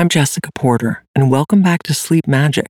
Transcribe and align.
I'm 0.00 0.08
Jessica 0.08 0.48
Porter, 0.54 1.04
and 1.14 1.30
welcome 1.30 1.60
back 1.60 1.82
to 1.82 1.92
Sleep 1.92 2.26
Magic, 2.26 2.68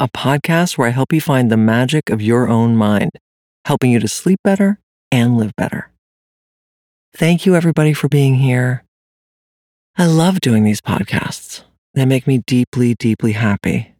a 0.00 0.08
podcast 0.08 0.76
where 0.76 0.88
I 0.88 0.90
help 0.90 1.12
you 1.12 1.20
find 1.20 1.48
the 1.48 1.56
magic 1.56 2.10
of 2.10 2.20
your 2.20 2.48
own 2.48 2.76
mind, 2.76 3.12
helping 3.64 3.92
you 3.92 4.00
to 4.00 4.08
sleep 4.08 4.40
better 4.42 4.80
and 5.12 5.36
live 5.36 5.52
better. 5.56 5.92
Thank 7.14 7.46
you, 7.46 7.54
everybody, 7.54 7.92
for 7.92 8.08
being 8.08 8.34
here. 8.34 8.82
I 9.96 10.06
love 10.06 10.40
doing 10.40 10.64
these 10.64 10.80
podcasts. 10.80 11.62
They 11.94 12.04
make 12.04 12.26
me 12.26 12.42
deeply, 12.48 12.96
deeply 12.98 13.30
happy. 13.30 13.94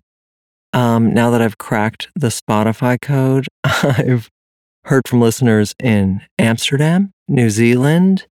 Um, 0.73 1.15
now 1.15 1.31
that 1.31 1.41
I've 1.41 1.59
cracked 1.59 2.09
the 2.17 2.31
Spotify 2.31 3.01
code, 3.01 3.47
I've 3.63 4.29
heard 4.87 5.07
from 5.07 5.21
listeners 5.21 5.73
in 5.81 6.23
Amsterdam, 6.37 7.13
New 7.29 7.49
Zealand, 7.49 8.27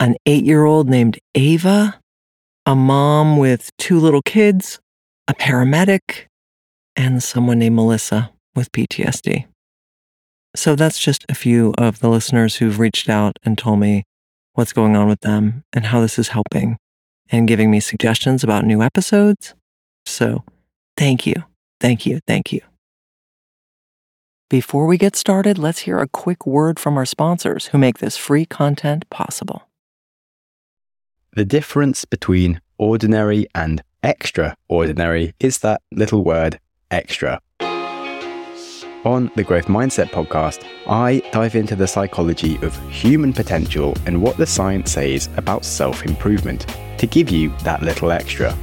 an 0.00 0.16
eight 0.24 0.46
year 0.46 0.64
old 0.64 0.88
named 0.88 1.18
Ava, 1.34 2.00
a 2.66 2.76
mom 2.76 3.36
with 3.36 3.70
two 3.78 3.98
little 3.98 4.22
kids, 4.22 4.80
a 5.28 5.34
paramedic, 5.34 6.26
and 6.94 7.22
someone 7.22 7.58
named 7.58 7.76
Melissa 7.76 8.30
with 8.54 8.70
PTSD. 8.72 9.46
So 10.54 10.76
that's 10.76 10.98
just 10.98 11.24
a 11.28 11.34
few 11.34 11.74
of 11.78 12.00
the 12.00 12.08
listeners 12.08 12.56
who've 12.56 12.78
reached 12.78 13.08
out 13.08 13.38
and 13.42 13.56
told 13.56 13.80
me 13.80 14.04
what's 14.52 14.72
going 14.72 14.96
on 14.96 15.08
with 15.08 15.20
them 15.20 15.64
and 15.72 15.86
how 15.86 16.00
this 16.00 16.18
is 16.18 16.28
helping 16.28 16.76
and 17.30 17.48
giving 17.48 17.70
me 17.70 17.80
suggestions 17.80 18.44
about 18.44 18.64
new 18.64 18.82
episodes. 18.82 19.54
So 20.04 20.44
thank 20.96 21.26
you, 21.26 21.44
thank 21.80 22.04
you, 22.04 22.20
thank 22.26 22.52
you. 22.52 22.60
Before 24.50 24.84
we 24.84 24.98
get 24.98 25.16
started, 25.16 25.56
let's 25.56 25.80
hear 25.80 25.98
a 25.98 26.08
quick 26.08 26.46
word 26.46 26.78
from 26.78 26.98
our 26.98 27.06
sponsors 27.06 27.68
who 27.68 27.78
make 27.78 27.98
this 27.98 28.18
free 28.18 28.44
content 28.44 29.08
possible. 29.08 29.62
The 31.34 31.46
difference 31.46 32.04
between 32.04 32.60
ordinary 32.76 33.46
and 33.54 33.82
extraordinary 34.02 35.32
is 35.40 35.60
that 35.60 35.80
little 35.90 36.24
word 36.24 36.60
extra. 36.90 37.40
On 39.06 39.30
the 39.34 39.42
Growth 39.42 39.64
Mindset 39.64 40.08
podcast, 40.08 40.62
I 40.86 41.22
dive 41.32 41.54
into 41.54 41.74
the 41.74 41.86
psychology 41.86 42.56
of 42.56 42.76
human 42.90 43.32
potential 43.32 43.96
and 44.04 44.20
what 44.20 44.36
the 44.36 44.44
science 44.44 44.92
says 44.92 45.30
about 45.38 45.64
self 45.64 46.04
improvement 46.04 46.66
to 46.98 47.06
give 47.06 47.30
you 47.30 47.48
that 47.64 47.80
little 47.80 48.12
extra. 48.12 48.54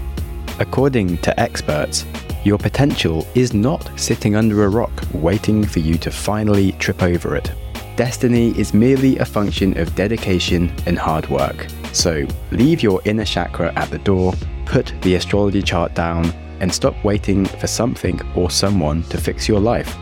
According 0.60 1.18
to 1.24 1.40
experts, 1.40 2.06
your 2.44 2.60
potential 2.60 3.26
is 3.34 3.52
not 3.52 3.90
sitting 4.00 4.36
under 4.36 4.64
a 4.64 4.70
rock 4.70 4.92
waiting 5.16 5.66
for 5.66 5.80
you 5.80 5.98
to 5.98 6.12
finally 6.12 6.74
trip 6.74 7.02
over 7.02 7.36
it. 7.36 7.52
Destiny 7.96 8.52
is 8.60 8.76
merely 8.76 9.18
a 9.18 9.26
function 9.26 9.76
of 9.80 9.96
dedication 9.96 10.72
and 10.86 11.00
hard 11.00 11.28
work. 11.32 11.66
So 11.94 12.28
leave 12.52 12.84
your 12.84 13.02
inner 13.06 13.26
chakra 13.26 13.74
at 13.76 13.90
the 13.90 13.98
door, 14.00 14.34
put 14.66 14.94
the 15.02 15.16
astrology 15.16 15.62
chart 15.62 15.96
down, 15.96 16.26
and 16.60 16.74
stop 16.74 16.96
waiting 17.04 17.46
for 17.46 17.68
something 17.68 18.20
or 18.36 18.52
someone 18.52 19.04
to 19.04 19.18
fix 19.18 19.48
your 19.48 19.60
life. 19.60 19.96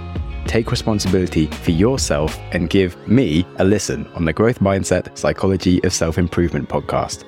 Take 0.46 0.72
responsibility 0.72 1.48
for 1.48 1.72
yourself 1.72 2.38
and 2.52 2.70
give 2.70 2.96
me 3.08 3.46
a 3.58 3.66
listen 3.66 4.08
on 4.16 4.26
the 4.26 4.34
Growth 4.34 4.60
Mindset 4.60 5.18
Psychology 5.18 5.84
of 5.84 5.94
Self 5.94 6.18
Improvement 6.18 6.70
podcast. 6.70 7.24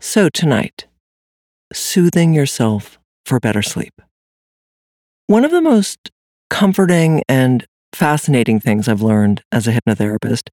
So, 0.00 0.28
tonight, 0.28 0.86
soothing 1.72 2.32
yourself 2.32 2.98
for 3.24 3.40
better 3.40 3.62
sleep. 3.62 4.00
One 5.26 5.44
of 5.44 5.50
the 5.50 5.60
most 5.60 6.10
comforting 6.48 7.22
and 7.28 7.66
fascinating 7.92 8.60
things 8.60 8.88
I've 8.88 9.02
learned 9.02 9.42
as 9.52 9.66
a 9.66 9.72
hypnotherapist 9.72 10.48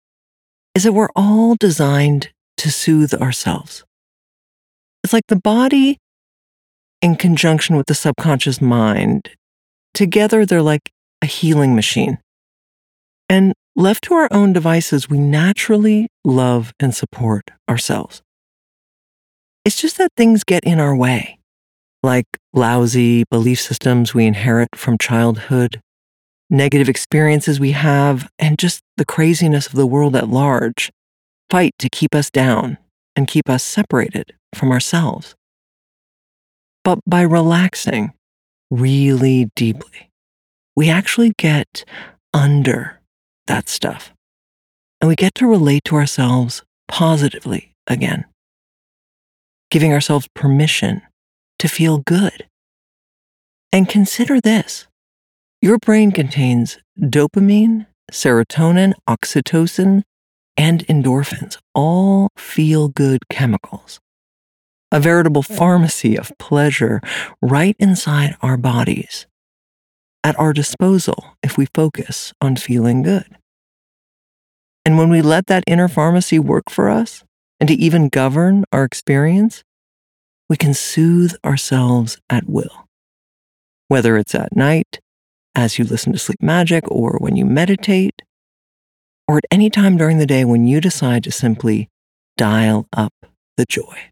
is 0.75 0.83
that 0.83 0.93
we're 0.93 1.09
all 1.15 1.55
designed 1.55 2.31
to 2.57 2.71
soothe 2.71 3.13
ourselves. 3.13 3.83
It's 5.03 5.13
like 5.13 5.27
the 5.27 5.35
body, 5.35 5.97
in 7.01 7.15
conjunction 7.15 7.75
with 7.75 7.87
the 7.87 7.93
subconscious 7.93 8.61
mind, 8.61 9.29
together 9.93 10.45
they're 10.45 10.61
like 10.61 10.91
a 11.21 11.25
healing 11.25 11.75
machine. 11.75 12.19
And 13.29 13.53
left 13.75 14.05
to 14.05 14.13
our 14.13 14.27
own 14.31 14.53
devices, 14.53 15.09
we 15.09 15.17
naturally 15.17 16.07
love 16.23 16.73
and 16.79 16.95
support 16.95 17.51
ourselves. 17.69 18.21
It's 19.65 19.79
just 19.81 19.97
that 19.97 20.11
things 20.15 20.43
get 20.43 20.63
in 20.63 20.79
our 20.79 20.95
way, 20.95 21.39
like 22.01 22.25
lousy 22.53 23.23
belief 23.29 23.59
systems 23.59 24.13
we 24.13 24.25
inherit 24.25 24.69
from 24.75 24.97
childhood, 24.97 25.81
negative 26.53 26.87
experiences 26.87 27.59
we 27.59 27.71
have, 27.71 28.29
and 28.39 28.57
just 28.57 28.81
the 28.95 29.05
craziness 29.05 29.67
of 29.67 29.73
the 29.73 29.87
world 29.87 30.15
at 30.15 30.29
large 30.29 30.91
fight 31.49 31.73
to 31.79 31.89
keep 31.89 32.15
us 32.15 32.31
down 32.31 32.77
and 33.15 33.27
keep 33.27 33.49
us 33.49 33.63
separated 33.63 34.33
from 34.55 34.71
ourselves. 34.71 35.35
But 36.83 36.99
by 37.05 37.21
relaxing 37.21 38.13
really 38.71 39.49
deeply, 39.55 40.09
we 40.75 40.89
actually 40.89 41.33
get 41.37 41.83
under 42.33 43.01
that 43.47 43.67
stuff 43.67 44.13
and 45.01 45.09
we 45.09 45.15
get 45.15 45.35
to 45.35 45.47
relate 45.47 45.83
to 45.83 45.95
ourselves 45.95 46.63
positively 46.87 47.73
again 47.87 48.25
giving 49.73 49.91
ourselves 49.91 50.27
permission 50.35 51.01
to 51.57 51.67
feel 51.67 51.97
good. 51.97 52.47
And 53.71 53.89
consider 53.89 54.39
this 54.39 54.85
your 55.63 55.77
brain 55.77 56.11
contains 56.11 56.77
dopamine, 56.99 57.87
serotonin, 58.11 58.91
oxytocin, 59.07 60.01
and 60.57 60.85
endorphins, 60.87 61.57
all 61.73 62.27
feel 62.35 62.89
good 62.89 63.21
chemicals. 63.29 64.01
A 64.91 64.99
veritable 64.99 65.41
hmm. 65.41 65.53
pharmacy 65.53 66.17
of 66.17 66.33
pleasure 66.37 66.99
right 67.41 67.77
inside 67.79 68.35
our 68.41 68.57
bodies, 68.57 69.25
at 70.21 70.37
our 70.37 70.51
disposal 70.51 71.37
if 71.41 71.57
we 71.57 71.67
focus 71.73 72.33
on 72.41 72.57
feeling 72.57 73.01
good. 73.01 73.37
And 74.83 74.97
when 74.97 75.09
we 75.09 75.21
let 75.21 75.47
that 75.47 75.63
inner 75.65 75.87
pharmacy 75.87 76.39
work 76.39 76.69
for 76.69 76.89
us, 76.89 77.23
and 77.61 77.69
to 77.69 77.73
even 77.75 78.09
govern 78.09 78.65
our 78.73 78.83
experience, 78.83 79.63
we 80.49 80.57
can 80.57 80.73
soothe 80.73 81.35
ourselves 81.45 82.17
at 82.29 82.49
will. 82.49 82.85
Whether 83.87 84.17
it's 84.17 84.35
at 84.35 84.57
night, 84.57 84.99
as 85.55 85.77
you 85.77 85.85
listen 85.85 86.11
to 86.13 86.19
sleep 86.19 86.41
magic, 86.41 86.89
or 86.89 87.17
when 87.19 87.35
you 87.35 87.45
meditate, 87.45 88.21
or 89.27 89.37
at 89.37 89.45
any 89.51 89.69
time 89.69 89.97
during 89.97 90.17
the 90.17 90.25
day 90.25 90.43
when 90.45 90.65
you 90.65 90.81
decide 90.81 91.23
to 91.23 91.31
simply 91.31 91.89
dial 92.37 92.87
up 92.93 93.13
the 93.57 93.65
joy. 93.69 94.09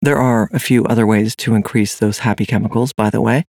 There 0.00 0.18
are 0.18 0.50
a 0.52 0.58
few 0.58 0.84
other 0.84 1.06
ways 1.06 1.36
to 1.36 1.54
increase 1.54 1.96
those 1.96 2.18
happy 2.18 2.44
chemicals, 2.44 2.92
by 2.92 3.08
the 3.08 3.20
way, 3.20 3.44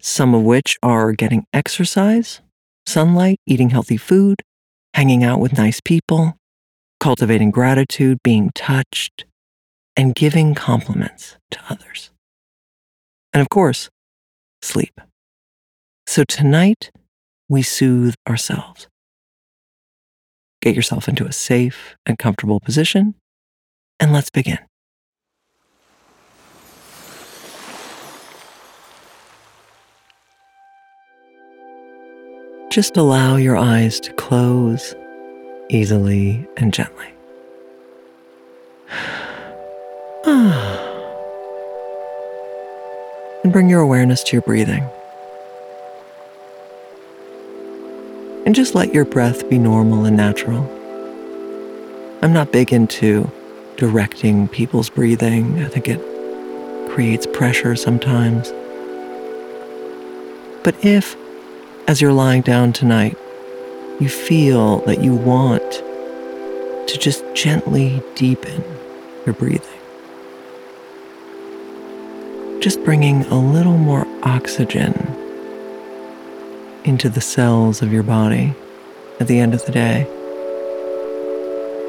some 0.00 0.34
of 0.34 0.42
which 0.42 0.76
are 0.82 1.12
getting 1.12 1.46
exercise, 1.52 2.40
sunlight, 2.86 3.38
eating 3.46 3.70
healthy 3.70 3.96
food, 3.96 4.42
hanging 4.92 5.22
out 5.22 5.38
with 5.38 5.56
nice 5.56 5.80
people, 5.80 6.36
cultivating 6.98 7.52
gratitude, 7.52 8.18
being 8.24 8.50
touched, 8.54 9.24
and 9.96 10.14
giving 10.16 10.54
compliments 10.54 11.36
to 11.52 11.60
others. 11.70 12.10
And 13.32 13.40
of 13.40 13.48
course, 13.48 13.88
sleep. 14.62 15.00
So 16.14 16.22
tonight, 16.22 16.92
we 17.48 17.62
soothe 17.62 18.14
ourselves. 18.28 18.86
Get 20.62 20.76
yourself 20.76 21.08
into 21.08 21.26
a 21.26 21.32
safe 21.32 21.96
and 22.06 22.16
comfortable 22.16 22.60
position, 22.60 23.16
and 23.98 24.12
let's 24.12 24.30
begin. 24.30 24.60
Just 32.70 32.96
allow 32.96 33.34
your 33.34 33.56
eyes 33.56 33.98
to 33.98 34.12
close 34.12 34.94
easily 35.68 36.46
and 36.56 36.72
gently. 36.72 37.08
and 43.42 43.52
bring 43.52 43.68
your 43.68 43.80
awareness 43.80 44.22
to 44.22 44.34
your 44.34 44.42
breathing. 44.42 44.88
And 48.46 48.54
just 48.54 48.74
let 48.74 48.92
your 48.92 49.04
breath 49.06 49.48
be 49.48 49.58
normal 49.58 50.04
and 50.04 50.16
natural. 50.16 50.70
I'm 52.22 52.32
not 52.32 52.52
big 52.52 52.72
into 52.72 53.30
directing 53.76 54.48
people's 54.48 54.90
breathing, 54.90 55.62
I 55.62 55.68
think 55.68 55.88
it 55.88 56.00
creates 56.90 57.26
pressure 57.26 57.74
sometimes. 57.74 58.50
But 60.62 60.76
if, 60.84 61.16
as 61.88 62.00
you're 62.00 62.12
lying 62.12 62.42
down 62.42 62.72
tonight, 62.72 63.16
you 63.98 64.08
feel 64.08 64.78
that 64.86 65.02
you 65.02 65.14
want 65.14 65.62
to 66.88 66.98
just 66.98 67.24
gently 67.34 68.02
deepen 68.14 68.62
your 69.24 69.34
breathing. 69.34 69.80
Just 72.60 72.82
bringing 72.84 73.22
a 73.26 73.38
little 73.38 73.76
more 73.76 74.06
oxygen 74.22 74.94
into 76.84 77.08
the 77.08 77.20
cells 77.20 77.80
of 77.82 77.92
your 77.92 78.02
body 78.02 78.54
at 79.18 79.26
the 79.26 79.38
end 79.38 79.54
of 79.54 79.64
the 79.64 79.72
day. 79.72 80.06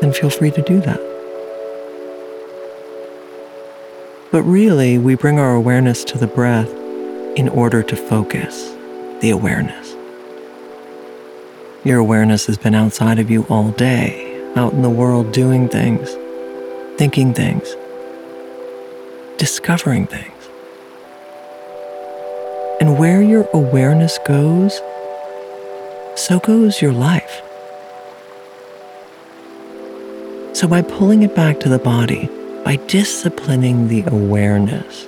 then 0.01 0.11
feel 0.13 0.29
free 0.29 0.51
to 0.51 0.61
do 0.61 0.79
that. 0.81 0.99
But 4.31 4.43
really, 4.43 4.97
we 4.97 5.15
bring 5.15 5.39
our 5.39 5.53
awareness 5.53 6.03
to 6.05 6.17
the 6.17 6.27
breath 6.27 6.69
in 7.37 7.49
order 7.49 7.81
to 7.83 7.95
focus 7.95 8.75
the 9.21 9.29
awareness. 9.29 9.95
Your 11.85 11.99
awareness 11.99 12.45
has 12.47 12.57
been 12.57 12.75
outside 12.75 13.19
of 13.19 13.29
you 13.29 13.43
all 13.43 13.71
day, 13.71 14.51
out 14.55 14.73
in 14.73 14.81
the 14.81 14.89
world 14.89 15.31
doing 15.31 15.69
things, 15.69 16.09
thinking 16.97 17.33
things, 17.33 17.75
discovering 19.37 20.07
things. 20.07 20.34
And 22.81 22.99
where 22.99 23.21
your 23.21 23.47
awareness 23.53 24.17
goes, 24.27 24.81
so 26.15 26.39
goes 26.39 26.81
your 26.81 26.91
life. 26.91 27.41
So, 30.53 30.67
by 30.67 30.81
pulling 30.81 31.23
it 31.23 31.35
back 31.35 31.59
to 31.61 31.69
the 31.69 31.79
body, 31.79 32.29
by 32.63 32.77
disciplining 32.87 33.87
the 33.87 34.03
awareness, 34.07 35.07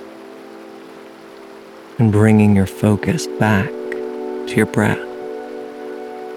and 1.98 2.12
bringing 2.12 2.54
your 2.54 2.66
focus 2.66 3.26
back 3.38 3.68
to 3.68 4.52
your 4.54 4.66
breath 4.66 4.98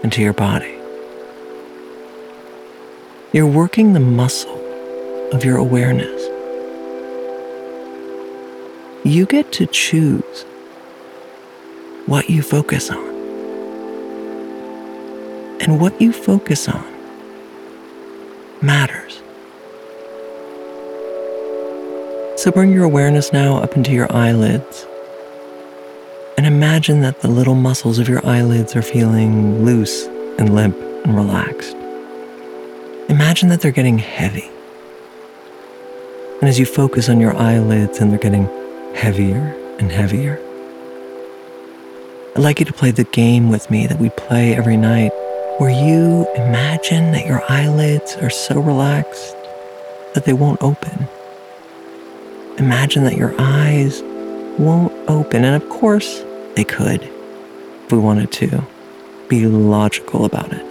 and 0.04 0.12
to 0.14 0.22
your 0.22 0.34
body, 0.34 0.76
you're 3.32 3.48
working 3.48 3.94
the 3.94 4.00
muscle 4.00 4.60
of 5.34 5.46
your 5.46 5.58
awareness. 5.58 6.22
You 9.06 9.26
get 9.26 9.52
to 9.54 9.66
choose 9.68 10.46
what 12.12 12.30
you 12.30 12.42
focus 12.42 12.90
on. 12.90 13.08
And 15.62 15.80
what 15.80 16.02
you 16.02 16.12
focus 16.12 16.68
on 16.68 16.84
matters. 18.62 19.22
So 22.36 22.52
bring 22.54 22.74
your 22.74 22.84
awareness 22.84 23.32
now 23.32 23.56
up 23.56 23.78
into 23.78 23.94
your 23.94 24.14
eyelids 24.14 24.86
and 26.38 26.46
imagine 26.46 27.00
that 27.00 27.22
the 27.22 27.30
little 27.30 27.56
muscles 27.56 27.98
of 27.98 28.10
your 28.10 28.26
eyelids 28.26 28.76
are 28.76 28.82
feeling 28.82 29.64
loose 29.64 30.06
and 30.38 30.54
limp 30.54 30.76
and 31.06 31.16
relaxed. 31.16 31.78
Imagine 33.08 33.48
that 33.48 33.62
they're 33.62 33.72
getting 33.72 34.00
heavy. 34.00 34.52
And 36.42 36.50
as 36.50 36.60
you 36.60 36.66
focus 36.66 37.08
on 37.08 37.22
your 37.22 37.38
eyelids 37.38 38.00
and 38.00 38.12
they're 38.12 38.20
getting 38.20 38.50
heavier 38.96 39.56
and 39.80 39.90
heavier, 39.90 40.46
I'd 42.34 42.44
like 42.44 42.60
you 42.60 42.66
to 42.66 42.72
play 42.72 42.92
the 42.92 43.04
game 43.04 43.50
with 43.50 43.70
me 43.70 43.88
that 43.88 44.00
we 44.00 44.10
play 44.12 44.56
every 44.56 44.78
night, 44.78 45.12
where 45.58 45.70
you 45.70 46.26
imagine 46.36 47.12
that 47.12 47.28
your 47.28 47.44
eyelids 47.52 48.16
are 48.22 48.30
so 48.30 48.58
relaxed 48.62 49.36
that 50.14 50.24
they 50.24 50.32
won't 50.32 50.64
open. 50.64 51.10
Imagine 52.58 53.04
that 53.04 53.18
your 53.18 53.36
eyes 53.38 54.02
won't 54.58 54.94
open, 55.10 55.44
and 55.44 55.62
of 55.62 55.70
course, 55.70 56.24
they 56.56 56.64
could 56.64 57.04
if 57.04 57.92
we 57.92 57.98
wanted 57.98 58.32
to 58.32 58.64
be 59.28 59.46
logical 59.46 60.24
about 60.24 60.54
it. 60.54 60.66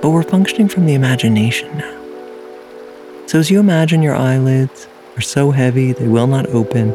But 0.00 0.10
we're 0.10 0.22
functioning 0.22 0.68
from 0.68 0.86
the 0.86 0.94
imagination 0.94 1.76
now. 1.76 3.26
So 3.26 3.40
as 3.40 3.50
you 3.50 3.58
imagine 3.58 4.02
your 4.02 4.14
eyelids 4.14 4.86
are 5.16 5.20
so 5.20 5.50
heavy 5.50 5.92
they 5.92 6.06
will 6.06 6.28
not 6.28 6.46
open, 6.46 6.90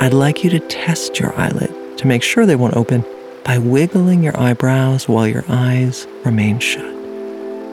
I'd 0.00 0.12
like 0.12 0.44
you 0.44 0.50
to 0.50 0.60
test 0.60 1.18
your 1.18 1.34
eyelid 1.34 1.79
to 2.00 2.06
make 2.06 2.22
sure 2.22 2.46
they 2.46 2.56
won't 2.56 2.76
open 2.76 3.04
by 3.44 3.58
wiggling 3.58 4.22
your 4.22 4.34
eyebrows 4.40 5.06
while 5.06 5.28
your 5.28 5.44
eyes 5.50 6.06
remain 6.24 6.58
shut. 6.58 6.96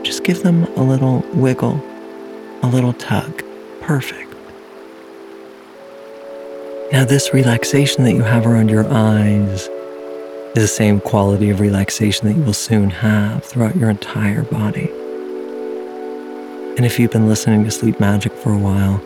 Just 0.04 0.26
give 0.26 0.44
them 0.44 0.66
a 0.76 0.84
little 0.84 1.24
wiggle, 1.34 1.82
a 2.62 2.68
little 2.68 2.92
tug. 2.92 3.42
Perfect. 3.80 4.36
Now, 6.92 7.06
this 7.06 7.34
relaxation 7.34 8.04
that 8.04 8.16
you 8.16 8.24
have 8.24 8.46
around 8.46 8.68
your 8.68 8.86
eyes 8.92 9.62
is 9.62 9.70
the 10.56 10.68
same 10.68 11.00
quality 11.00 11.50
of 11.50 11.62
relaxation 11.62 12.28
that 12.28 12.36
you 12.36 12.44
will 12.44 12.52
soon 12.52 12.90
have 12.90 13.46
throughout 13.46 13.78
your 13.78 13.90
entire 13.90 14.44
body. 14.44 14.90
And 16.76 16.86
if 16.86 17.00
you've 17.00 17.12
been 17.12 17.30
listening 17.30 17.64
to 17.64 17.72
Sleep 17.72 17.98
Magic 18.02 18.34
for 18.34 18.52
a 18.52 18.58
while, 18.58 19.02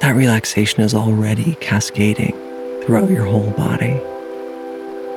that 0.00 0.14
relaxation 0.14 0.82
is 0.82 0.94
already 0.94 1.54
cascading 1.54 2.47
throughout 2.88 3.10
your 3.10 3.26
whole 3.26 3.50
body 3.50 4.00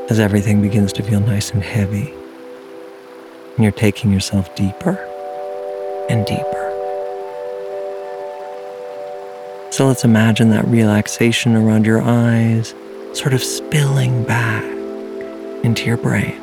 as 0.10 0.20
everything 0.20 0.62
begins 0.62 0.92
to 0.92 1.02
feel 1.02 1.22
nice 1.22 1.52
and 1.52 1.64
heavy. 1.64 2.14
And 3.56 3.64
you're 3.64 3.72
taking 3.72 4.12
yourself 4.12 4.54
deeper 4.58 4.98
and 6.10 6.26
deeper. 6.26 6.68
So 9.72 9.88
let's 9.88 10.04
imagine 10.04 10.50
that 10.50 10.68
relaxation 10.68 11.56
around 11.56 11.86
your 11.86 12.02
eyes 12.02 12.76
sort 13.14 13.34
of 13.34 13.42
spilling 13.42 14.26
back 14.26 14.66
into 15.64 15.86
your 15.86 15.96
brain. 15.96 16.42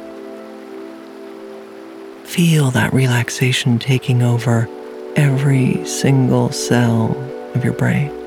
Feel 2.24 2.70
that 2.70 2.94
relaxation 2.94 3.78
taking 3.78 4.22
over 4.22 4.66
every 5.14 5.84
single 5.84 6.52
cell 6.52 7.14
of 7.54 7.62
your 7.62 7.74
brain. 7.74 8.17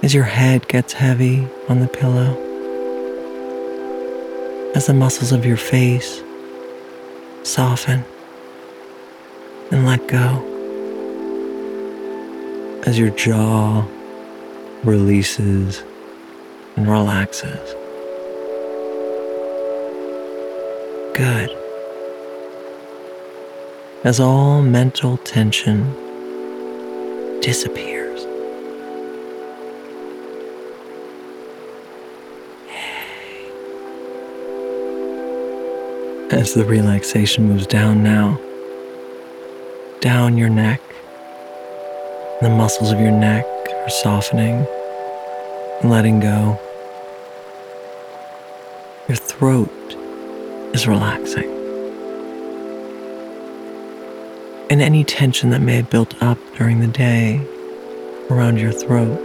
As 0.00 0.14
your 0.14 0.24
head 0.24 0.68
gets 0.68 0.92
heavy 0.92 1.48
on 1.68 1.80
the 1.80 1.88
pillow, 1.88 2.36
as 4.74 4.86
the 4.86 4.94
muscles 4.94 5.32
of 5.32 5.44
your 5.44 5.56
face 5.56 6.22
soften 7.42 8.04
and 9.70 9.86
let 9.86 10.06
go 10.06 10.44
as 12.86 12.98
your 12.98 13.10
jaw 13.10 13.84
releases 14.84 15.82
and 16.76 16.88
relaxes. 16.88 17.74
Good. 21.14 21.50
As 24.04 24.20
all 24.20 24.62
mental 24.62 25.16
tension 25.18 25.92
disappears. 27.40 27.97
As 36.30 36.52
the 36.52 36.64
relaxation 36.64 37.48
moves 37.48 37.66
down 37.66 38.02
now, 38.02 38.38
down 40.00 40.36
your 40.36 40.50
neck, 40.50 40.82
the 42.42 42.50
muscles 42.50 42.92
of 42.92 43.00
your 43.00 43.12
neck 43.12 43.46
are 43.72 43.88
softening 43.88 44.66
letting 45.82 46.20
go. 46.20 46.60
Your 49.08 49.16
throat 49.16 49.70
is 50.74 50.86
relaxing. 50.86 51.48
And 54.68 54.82
any 54.82 55.04
tension 55.04 55.48
that 55.50 55.60
may 55.62 55.76
have 55.76 55.88
built 55.88 56.22
up 56.22 56.38
during 56.56 56.80
the 56.80 56.88
day 56.88 57.40
around 58.28 58.58
your 58.58 58.72
throat, 58.72 59.18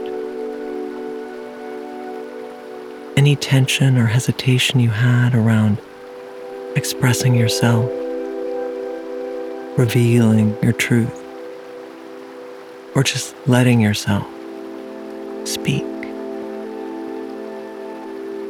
any 3.18 3.36
tension 3.36 3.98
or 3.98 4.06
hesitation 4.06 4.80
you 4.80 4.90
had 4.90 5.36
around 5.36 5.80
expressing 6.76 7.36
yourself, 7.36 7.90
revealing 9.78 10.58
your 10.62 10.74
truth 10.74 11.24
or 12.96 13.04
just 13.04 13.36
letting 13.48 13.80
yourself 13.80 14.26
speak 15.46 15.84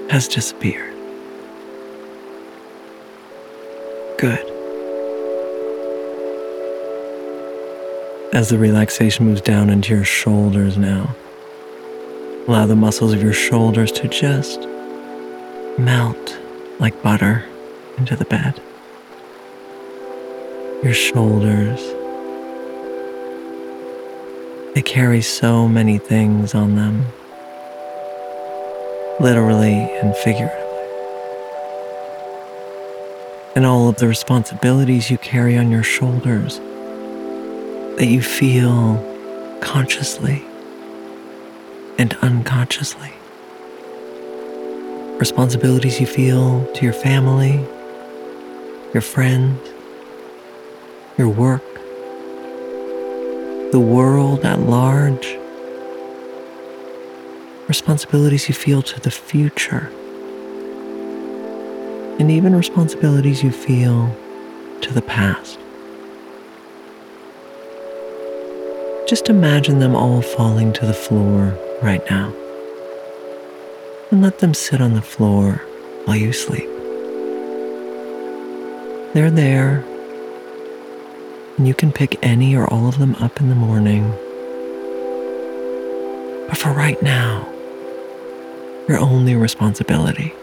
has 0.09 0.27
disappeared. 0.27 0.93
Good. 4.17 4.49
As 8.33 8.49
the 8.49 8.57
relaxation 8.57 9.25
moves 9.25 9.41
down 9.41 9.69
into 9.69 9.95
your 9.95 10.03
shoulders 10.03 10.77
now, 10.77 11.15
allow 12.47 12.65
the 12.65 12.75
muscles 12.75 13.13
of 13.13 13.21
your 13.21 13.33
shoulders 13.33 13.91
to 13.93 14.07
just 14.07 14.59
melt 15.77 16.37
like 16.79 17.01
butter 17.03 17.45
into 17.97 18.15
the 18.15 18.25
bed. 18.25 18.61
Your 20.83 20.93
shoulders 20.93 21.79
they 24.73 24.81
carry 24.81 25.21
so 25.21 25.67
many 25.67 25.99
things 25.99 26.55
on 26.55 26.75
them, 26.75 27.05
literally 29.19 29.75
and 29.99 30.15
figuratively. 30.15 30.59
And 33.55 33.67
all 33.67 33.87
of 33.87 33.97
the 33.97 34.07
responsibilities 34.07 35.11
you 35.11 35.19
carry 35.19 35.55
on 35.59 35.69
your 35.69 35.83
shoulders 35.83 36.57
that 37.97 38.07
you 38.07 38.23
feel 38.23 38.97
consciously 39.61 40.43
and 41.99 42.15
unconsciously. 42.23 43.13
Responsibilities 45.19 45.99
you 45.99 46.07
feel 46.07 46.65
to 46.73 46.83
your 46.83 46.93
family, 46.93 47.63
your 48.93 49.01
friends, 49.01 49.59
your 51.17 51.29
work, 51.29 51.63
the 53.71 53.79
world 53.79 54.45
at 54.45 54.59
large, 54.59 55.35
responsibilities 57.67 58.47
you 58.47 58.53
feel 58.53 58.83
to 58.83 58.99
the 58.99 59.09
future, 59.09 59.91
and 62.19 62.29
even 62.29 62.55
responsibilities 62.55 63.41
you 63.41 63.51
feel 63.51 64.15
to 64.81 64.93
the 64.93 65.01
past. 65.01 65.57
Just 69.07 69.27
imagine 69.27 69.79
them 69.79 69.95
all 69.95 70.21
falling 70.21 70.71
to 70.73 70.85
the 70.85 70.93
floor 70.93 71.57
right 71.81 72.07
now. 72.09 72.31
And 74.11 74.21
let 74.21 74.37
them 74.39 74.53
sit 74.53 74.79
on 74.79 74.93
the 74.93 75.01
floor 75.01 75.53
while 76.05 76.15
you 76.15 76.31
sleep. 76.31 76.72
They're 79.13 79.29
there, 79.29 79.83
and 81.57 81.67
you 81.67 81.75
can 81.75 81.91
pick 81.91 82.17
any 82.25 82.55
or 82.55 82.65
all 82.73 82.87
of 82.87 82.97
them 82.97 83.13
up 83.15 83.39
in 83.39 83.49
the 83.49 83.55
morning. 83.55 84.09
But 86.47 86.57
for 86.57 86.71
right 86.71 86.99
now, 87.03 87.47
your 88.87 88.97
only 88.97 89.35
responsibility 89.35 90.33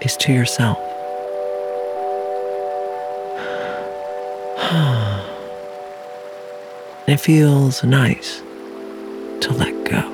is 0.00 0.16
to 0.18 0.32
yourself. 0.32 0.78
it 7.08 7.16
feels 7.16 7.82
nice 7.82 8.42
to 9.40 9.52
let 9.52 9.74
go. 9.90 10.12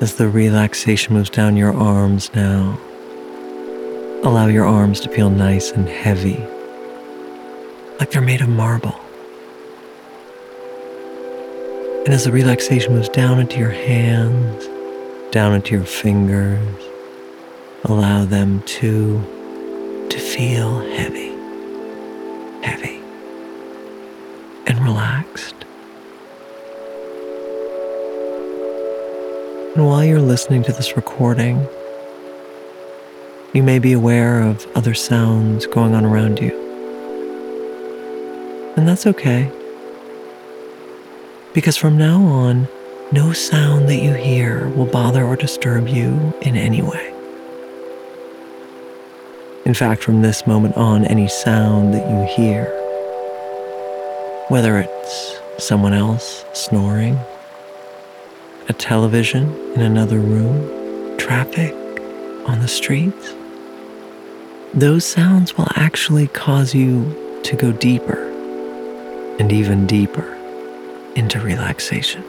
As 0.00 0.14
the 0.14 0.30
relaxation 0.30 1.12
moves 1.12 1.28
down 1.28 1.58
your 1.58 1.74
arms 1.74 2.30
now, 2.34 2.80
allow 4.24 4.46
your 4.46 4.64
arms 4.64 5.00
to 5.00 5.08
feel 5.08 5.30
nice 5.30 5.70
and 5.70 5.88
heavy, 5.88 6.38
like 8.00 8.10
they're 8.10 8.20
made 8.20 8.40
of 8.40 8.48
marble. 8.48 8.98
And 12.04 12.08
as 12.08 12.24
the 12.24 12.32
relaxation 12.32 12.94
moves 12.94 13.08
down 13.08 13.38
into 13.38 13.58
your 13.58 13.70
hands, 13.70 14.66
down 15.30 15.54
into 15.54 15.74
your 15.74 15.84
fingers, 15.84 16.58
allow 17.84 18.24
them 18.24 18.62
to 18.62 19.22
to 20.10 20.18
feel 20.18 20.80
heavy, 20.96 21.28
heavy, 22.62 23.00
and 24.66 24.80
relaxed. 24.82 25.54
And 29.76 29.86
while 29.86 30.02
you're 30.02 30.20
listening 30.20 30.64
to 30.64 30.72
this 30.72 30.96
recording, 30.96 31.68
you 33.54 33.62
may 33.62 33.78
be 33.78 33.92
aware 33.92 34.42
of 34.42 34.66
other 34.76 34.94
sounds 34.94 35.66
going 35.66 35.94
on 35.94 36.04
around 36.04 36.38
you. 36.38 36.52
And 38.76 38.86
that's 38.86 39.06
okay. 39.06 39.50
Because 41.54 41.76
from 41.76 41.96
now 41.96 42.22
on, 42.22 42.68
no 43.10 43.32
sound 43.32 43.88
that 43.88 44.02
you 44.02 44.12
hear 44.12 44.68
will 44.68 44.86
bother 44.86 45.24
or 45.24 45.34
disturb 45.34 45.88
you 45.88 46.34
in 46.42 46.56
any 46.56 46.82
way. 46.82 47.14
In 49.64 49.74
fact, 49.74 50.02
from 50.02 50.20
this 50.22 50.46
moment 50.46 50.76
on, 50.76 51.04
any 51.06 51.28
sound 51.28 51.94
that 51.94 52.08
you 52.08 52.34
hear, 52.36 52.66
whether 54.48 54.78
it's 54.78 55.40
someone 55.58 55.94
else 55.94 56.44
snoring, 56.52 57.18
a 58.68 58.74
television 58.74 59.54
in 59.74 59.80
another 59.80 60.18
room, 60.18 61.16
traffic 61.18 61.74
on 62.46 62.60
the 62.60 62.68
streets, 62.68 63.34
those 64.74 65.04
sounds 65.04 65.56
will 65.56 65.68
actually 65.76 66.28
cause 66.28 66.74
you 66.74 67.40
to 67.42 67.56
go 67.56 67.72
deeper 67.72 68.28
and 69.38 69.50
even 69.52 69.86
deeper 69.86 70.34
into 71.16 71.40
relaxation. 71.40 72.22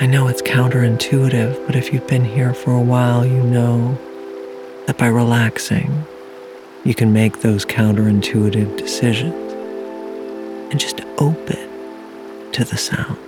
I 0.00 0.06
know 0.06 0.26
it's 0.26 0.42
counterintuitive, 0.42 1.66
but 1.66 1.76
if 1.76 1.92
you've 1.92 2.08
been 2.08 2.24
here 2.24 2.52
for 2.52 2.72
a 2.72 2.80
while, 2.80 3.24
you 3.24 3.40
know 3.44 3.96
that 4.86 4.98
by 4.98 5.06
relaxing, 5.06 6.04
you 6.82 6.94
can 6.94 7.12
make 7.12 7.40
those 7.40 7.64
counterintuitive 7.64 8.76
decisions 8.76 9.52
and 10.72 10.80
just 10.80 11.00
open 11.18 12.50
to 12.50 12.64
the 12.64 12.76
sound. 12.76 13.18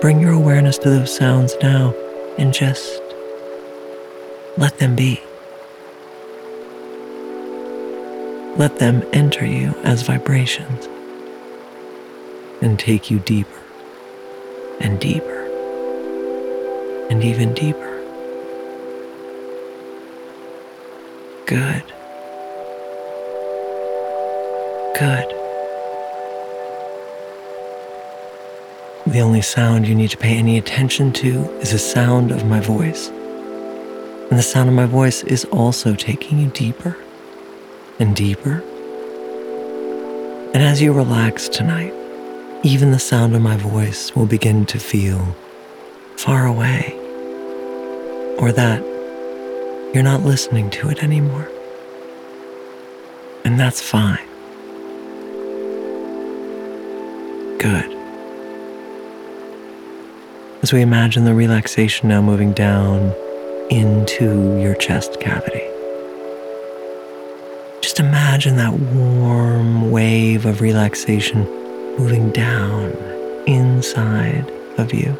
Bring 0.00 0.20
your 0.20 0.32
awareness 0.32 0.76
to 0.78 0.90
those 0.90 1.14
sounds 1.14 1.54
now 1.62 1.94
and 2.38 2.52
just 2.52 3.00
let 4.56 4.78
them 4.78 4.96
be. 4.96 5.20
Let 8.56 8.78
them 8.78 9.02
enter 9.12 9.44
you 9.44 9.74
as 9.82 10.02
vibrations 10.02 10.86
and 12.62 12.78
take 12.78 13.10
you 13.10 13.18
deeper 13.20 13.62
and 14.80 15.00
deeper 15.00 15.44
and 17.10 17.22
even 17.22 17.52
deeper. 17.54 18.00
Good. 21.46 21.82
The 29.14 29.20
only 29.20 29.42
sound 29.42 29.86
you 29.86 29.94
need 29.94 30.10
to 30.10 30.16
pay 30.16 30.36
any 30.36 30.58
attention 30.58 31.12
to 31.12 31.48
is 31.60 31.70
the 31.70 31.78
sound 31.78 32.32
of 32.32 32.44
my 32.46 32.58
voice. 32.58 33.10
And 33.10 34.36
the 34.36 34.42
sound 34.42 34.68
of 34.68 34.74
my 34.74 34.86
voice 34.86 35.22
is 35.22 35.44
also 35.52 35.94
taking 35.94 36.40
you 36.40 36.48
deeper 36.48 36.96
and 38.00 38.16
deeper. 38.16 38.60
And 40.52 40.64
as 40.64 40.82
you 40.82 40.92
relax 40.92 41.48
tonight, 41.48 41.94
even 42.64 42.90
the 42.90 42.98
sound 42.98 43.36
of 43.36 43.40
my 43.40 43.56
voice 43.56 44.12
will 44.16 44.26
begin 44.26 44.66
to 44.66 44.80
feel 44.80 45.36
far 46.16 46.48
away, 46.48 46.92
or 48.40 48.50
that 48.50 48.82
you're 49.94 50.02
not 50.02 50.22
listening 50.22 50.70
to 50.70 50.90
it 50.90 51.04
anymore. 51.04 51.48
And 53.44 53.60
that's 53.60 53.80
fine. 53.80 54.26
Good. 57.60 57.93
Imagine 60.74 61.24
the 61.24 61.34
relaxation 61.34 62.08
now 62.08 62.20
moving 62.20 62.52
down 62.52 63.14
into 63.70 64.60
your 64.60 64.74
chest 64.74 65.20
cavity. 65.20 65.62
Just 67.80 68.00
imagine 68.00 68.56
that 68.56 68.72
warm 68.72 69.92
wave 69.92 70.44
of 70.46 70.60
relaxation 70.60 71.44
moving 71.96 72.30
down 72.32 72.90
inside 73.46 74.50
of 74.76 74.92
you, 74.92 75.16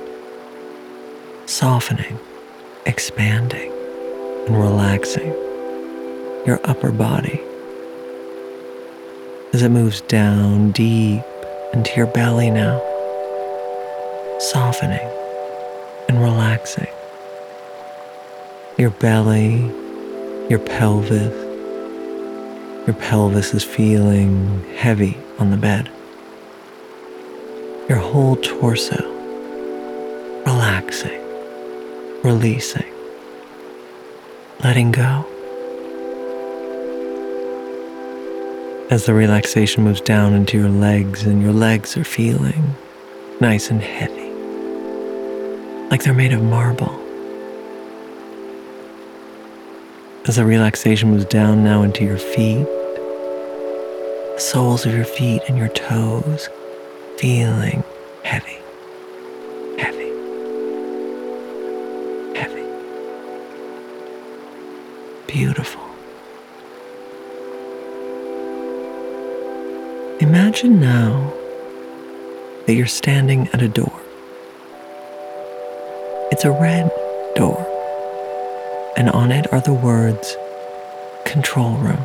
softening, 1.47 2.19
expanding, 2.85 3.71
and 4.47 4.59
relaxing 4.59 5.29
your 6.47 6.61
upper 6.65 6.91
body 6.91 7.41
as 9.53 9.63
it 9.63 9.69
moves 9.69 10.01
down 10.03 10.73
deep 10.73 11.23
into 11.73 11.93
your 11.97 12.09
belly 12.09 12.51
now, 12.51 12.81
softening 14.41 15.24
relaxing 16.25 16.93
your 18.79 18.91
belly, 18.91 19.57
your 20.51 20.59
pelvis. 20.59 21.33
Your 22.87 22.97
pelvis 22.97 23.55
is 23.55 23.65
feeling 23.65 24.65
heavy 24.75 25.17
on 25.39 25.51
the 25.51 25.57
bed 25.57 25.91
your 27.89 27.99
whole 27.99 28.37
torso, 28.37 28.97
relaxing, 30.47 31.21
releasing, 32.23 32.91
letting 34.63 34.91
go. 34.91 35.27
As 38.91 39.05
the 39.05 39.13
relaxation 39.13 39.85
moves 39.85 40.01
down 40.01 40.33
into 40.33 40.57
your 40.57 40.71
legs, 40.71 41.25
and 41.25 41.43
your 41.43 41.53
legs 41.53 41.97
are 41.97 42.05
feeling 42.05 42.75
nice 43.41 43.71
and 43.71 43.83
heavy, 43.83 44.24
like 45.91 46.03
they're 46.03 46.15
made 46.15 46.33
of 46.33 46.43
marble. 46.43 47.01
As 50.27 50.37
the 50.37 50.45
relaxation 50.45 51.11
moves 51.11 51.27
down 51.27 51.63
now 51.63 51.83
into 51.83 52.05
your 52.05 52.17
feet, 52.17 52.65
the 52.65 54.41
soles 54.41 54.87
of 54.87 54.95
your 54.95 55.05
feet 55.05 55.43
and 55.49 55.59
your 55.59 55.69
toes 55.69 56.49
feeling 57.19 57.85
heavy, 58.23 58.59
heavy, 59.79 60.09
heavy. 62.35 62.67
Beautiful. 65.27 65.83
Imagine 70.21 70.81
now 70.81 71.33
that 72.67 72.75
you're 72.75 72.87
standing 72.87 73.49
at 73.53 73.61
a 73.61 73.69
door. 73.69 74.04
It's 76.35 76.45
a 76.45 76.51
red 76.51 76.91
door 77.37 77.65
and 78.97 79.09
on 79.11 79.31
it 79.31 79.53
are 79.53 79.61
the 79.61 79.73
words 79.73 80.37
control 81.25 81.77
room. 81.77 82.05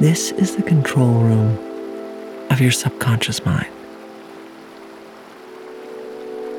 This 0.00 0.32
is 0.32 0.56
the 0.56 0.62
control 0.64 1.20
room 1.20 1.56
of 2.50 2.60
your 2.60 2.72
subconscious 2.72 3.46
mind. 3.46 3.68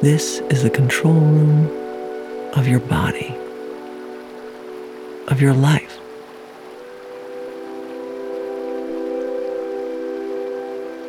This 0.01 0.39
is 0.49 0.63
the 0.63 0.69
control 0.69 1.19
room 1.19 1.67
of 2.53 2.65
your 2.65 2.79
body, 2.79 3.35
of 5.27 5.41
your 5.41 5.53
life. 5.53 5.99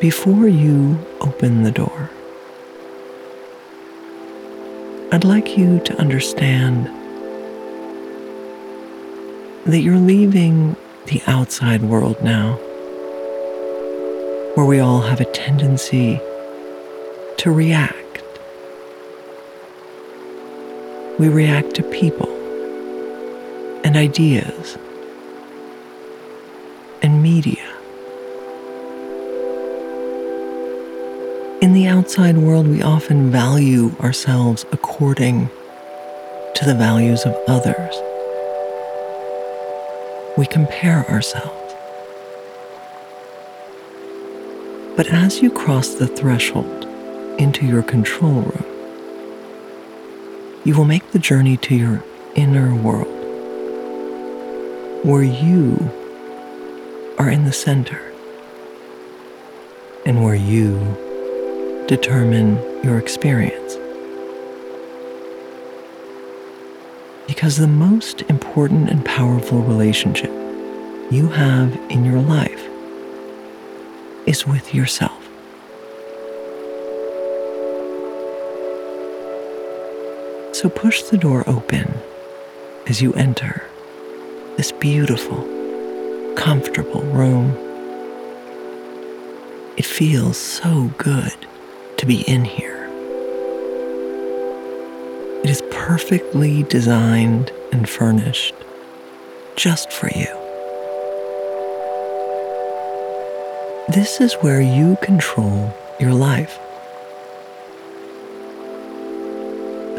Before 0.00 0.48
you 0.48 0.98
open 1.20 1.62
the 1.62 1.70
door, 1.70 2.10
I'd 5.12 5.24
like 5.24 5.58
you 5.58 5.80
to 5.80 5.98
understand 5.98 6.86
that 9.66 9.80
you're 9.80 9.96
leaving 9.96 10.76
the 11.06 11.20
outside 11.26 11.82
world 11.82 12.22
now, 12.22 12.54
where 14.54 14.66
we 14.66 14.78
all 14.78 15.00
have 15.00 15.20
a 15.20 15.24
tendency 15.24 16.20
to 17.38 17.50
react. 17.50 18.22
We 21.18 21.28
react 21.28 21.74
to 21.74 21.82
people 21.82 22.30
and 23.84 23.96
ideas 23.96 24.78
outside 32.00 32.38
world, 32.38 32.66
we 32.66 32.80
often 32.80 33.30
value 33.30 33.94
ourselves 34.00 34.64
according 34.72 35.50
to 36.54 36.64
the 36.64 36.74
values 36.74 37.26
of 37.26 37.36
others. 37.46 37.94
We 40.38 40.46
compare 40.46 41.06
ourselves. 41.10 41.74
But 44.96 45.08
as 45.08 45.42
you 45.42 45.50
cross 45.50 45.88
the 45.88 46.06
threshold 46.06 46.86
into 47.38 47.66
your 47.66 47.82
control 47.82 48.40
room, 48.40 48.64
you 50.64 50.74
will 50.74 50.86
make 50.86 51.06
the 51.10 51.18
journey 51.18 51.58
to 51.58 51.74
your 51.76 52.02
inner 52.34 52.74
world, 52.74 53.08
where 55.04 55.22
you 55.22 55.76
are 57.18 57.28
in 57.28 57.44
the 57.44 57.52
center 57.52 58.00
and 60.06 60.24
where 60.24 60.34
you 60.34 60.96
determine 61.90 62.54
your 62.84 62.98
experience. 63.00 63.74
Because 67.26 67.56
the 67.56 67.66
most 67.66 68.22
important 68.30 68.88
and 68.90 69.04
powerful 69.04 69.58
relationship 69.62 70.30
you 71.10 71.26
have 71.30 71.74
in 71.90 72.04
your 72.04 72.20
life 72.20 72.64
is 74.24 74.46
with 74.46 74.72
yourself. 74.72 75.20
So 80.54 80.68
push 80.72 81.02
the 81.02 81.18
door 81.18 81.42
open 81.48 81.92
as 82.86 83.02
you 83.02 83.12
enter 83.14 83.64
this 84.56 84.70
beautiful, 84.70 85.42
comfortable 86.36 87.02
room. 87.02 87.50
It 89.76 89.86
feels 89.86 90.38
so 90.38 90.92
good 90.96 91.49
to 92.00 92.06
be 92.06 92.22
in 92.22 92.46
here. 92.46 92.88
It 95.44 95.50
is 95.50 95.62
perfectly 95.70 96.62
designed 96.62 97.52
and 97.72 97.86
furnished 97.86 98.54
just 99.54 99.92
for 99.92 100.08
you. 100.16 100.24
This 103.92 104.18
is 104.18 104.32
where 104.40 104.62
you 104.62 104.96
control 105.02 105.74
your 106.00 106.14
life. 106.14 106.58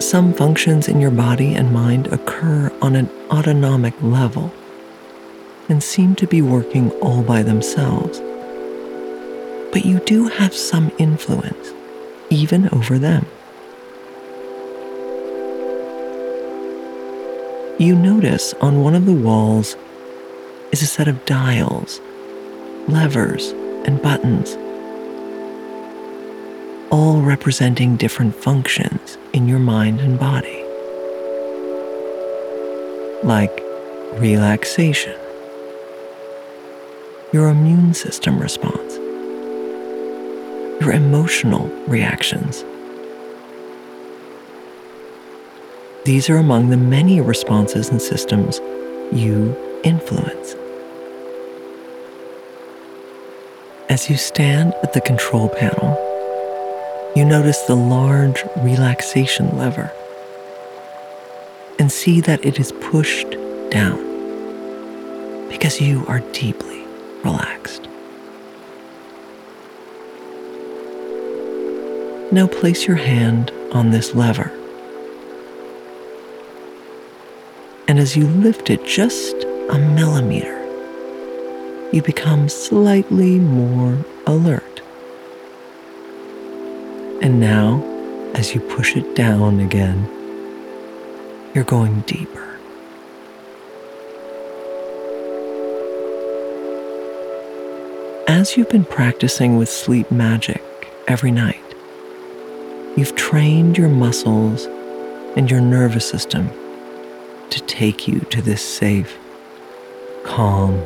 Some 0.02 0.34
functions 0.34 0.88
in 0.88 1.00
your 1.00 1.12
body 1.12 1.54
and 1.54 1.72
mind 1.72 2.08
occur 2.08 2.72
on 2.82 2.96
an 2.96 3.12
autonomic 3.30 3.94
level 4.02 4.52
and 5.70 5.84
seem 5.84 6.16
to 6.16 6.26
be 6.26 6.42
working 6.42 6.90
all 6.94 7.22
by 7.22 7.44
themselves. 7.44 8.20
But 9.72 9.86
you 9.86 10.00
do 10.00 10.30
have 10.30 10.56
some 10.56 10.92
influence 10.98 11.74
even 12.32 12.70
over 12.74 12.98
them. 12.98 13.26
You 17.78 17.96
notice 17.96 18.54
on 18.62 18.82
one 18.82 18.96
of 18.96 19.06
the 19.06 19.13
walls 19.13 19.76
is 20.72 20.82
a 20.82 20.88
set 20.88 21.08
of 21.08 21.26
dials, 21.26 22.00
levers, 22.88 23.52
and 23.86 24.02
buttons, 24.02 24.56
all 26.91 27.22
representing 27.22 27.98
different 27.98 28.36
functions 28.36 29.17
in 29.34 29.48
your 29.48 29.60
mind 29.60 30.00
and 30.00 30.20
body, 30.20 30.63
like 33.24 33.63
relaxation, 34.20 35.17
your 37.34 37.50
immune 37.50 37.94
system 37.94 38.39
response, 38.39 38.90
your 40.82 40.91
emotional 40.91 41.67
reactions. 41.88 42.65
These 46.06 46.28
are 46.28 46.38
among 46.38 46.72
the 46.72 46.78
many 46.78 47.22
responses 47.22 47.89
and 47.89 48.02
systems 48.02 48.58
you 49.13 49.56
influence. 49.84 50.56
As 53.89 54.10
you 54.10 54.17
stand 54.17 54.74
at 54.82 54.94
the 54.94 55.02
control 55.02 55.50
panel, 55.50 55.91
you 57.15 57.26
notice 57.26 57.62
the 57.62 57.76
large 57.76 58.44
relaxation 58.58 59.56
lever 59.60 59.91
and 61.78 61.91
see 61.91 62.22
that 62.22 62.44
it 62.44 62.60
is 62.60 62.72
pushed 62.72 63.30
down 63.70 64.00
because 65.48 65.80
you 65.80 66.04
are 66.08 66.22
deeply 66.32 66.84
relaxed. 67.24 67.90
Now 72.34 72.48
place 72.48 72.88
your 72.88 72.96
hand 72.96 73.52
on 73.74 73.91
this 73.91 74.15
lever. 74.15 74.52
And 77.89 78.00
as 78.00 78.15
you 78.15 78.26
lift 78.26 78.70
it 78.70 78.86
just 78.86 79.36
a 79.70 79.78
millimeter, 79.78 80.58
you 81.91 82.02
become 82.02 82.48
slightly 82.48 83.38
more 83.38 84.06
alert. 84.26 84.82
And 87.22 87.41
now, 87.41 87.84
as 88.34 88.56
you 88.56 88.62
push 88.62 88.96
it 88.96 89.13
down 89.13 89.60
again, 89.60 90.08
you're 91.54 91.65
going 91.65 92.00
deeper. 92.02 92.58
As 98.28 98.56
you've 98.56 98.70
been 98.70 98.86
practicing 98.86 99.58
with 99.58 99.67
sleep 99.70 100.10
magic 100.10 100.63
every 101.08 101.32
night, 101.32 101.61
You've 103.02 103.16
trained 103.16 103.80
your 103.80 103.90
muscles 103.90 104.66
and 105.36 105.50
your 105.50 105.60
nervous 105.60 106.08
system 106.08 106.52
to 107.50 107.60
take 107.62 108.08
you 108.08 108.20
to 108.30 108.44
this 108.44 108.64
safe, 108.64 109.18
calm, 110.24 110.80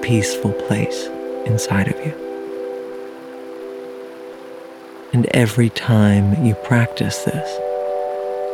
peaceful 0.00 0.52
place 0.52 1.06
inside 1.44 1.88
of 1.88 1.96
you. 1.98 2.14
And 5.12 5.26
every 5.32 5.68
time 5.68 6.46
you 6.46 6.54
practice 6.54 7.22
this, 7.24 7.50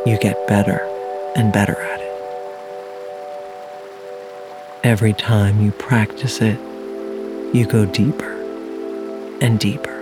you 0.05 0.17
get 0.17 0.45
better 0.45 0.81
and 1.37 1.53
better 1.53 1.79
at 1.79 2.01
it. 2.01 2.11
Every 4.83 5.13
time 5.13 5.61
you 5.61 5.71
practice 5.71 6.41
it, 6.41 6.59
you 7.55 7.65
go 7.65 7.85
deeper 7.85 8.33
and 9.39 9.61
deeper. 9.61 9.94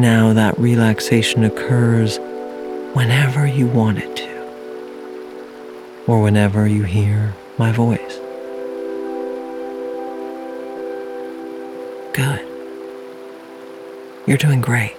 Now 0.00 0.32
that 0.32 0.58
relaxation 0.58 1.44
occurs 1.44 2.18
whenever 2.94 3.46
you 3.46 3.66
want 3.66 3.98
it 3.98 4.16
to, 4.16 4.30
or 6.06 6.22
whenever 6.22 6.66
you 6.66 6.84
hear 6.84 7.34
my 7.58 7.70
voice. 7.70 8.16
Good. 12.14 12.40
You're 14.26 14.38
doing 14.38 14.62
great. 14.62 14.96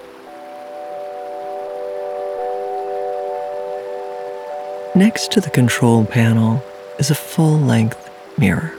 Next 4.94 5.32
to 5.32 5.40
the 5.40 5.50
control 5.50 6.04
panel 6.04 6.62
is 7.00 7.10
a 7.10 7.16
full 7.16 7.58
length 7.58 8.08
mirror. 8.38 8.72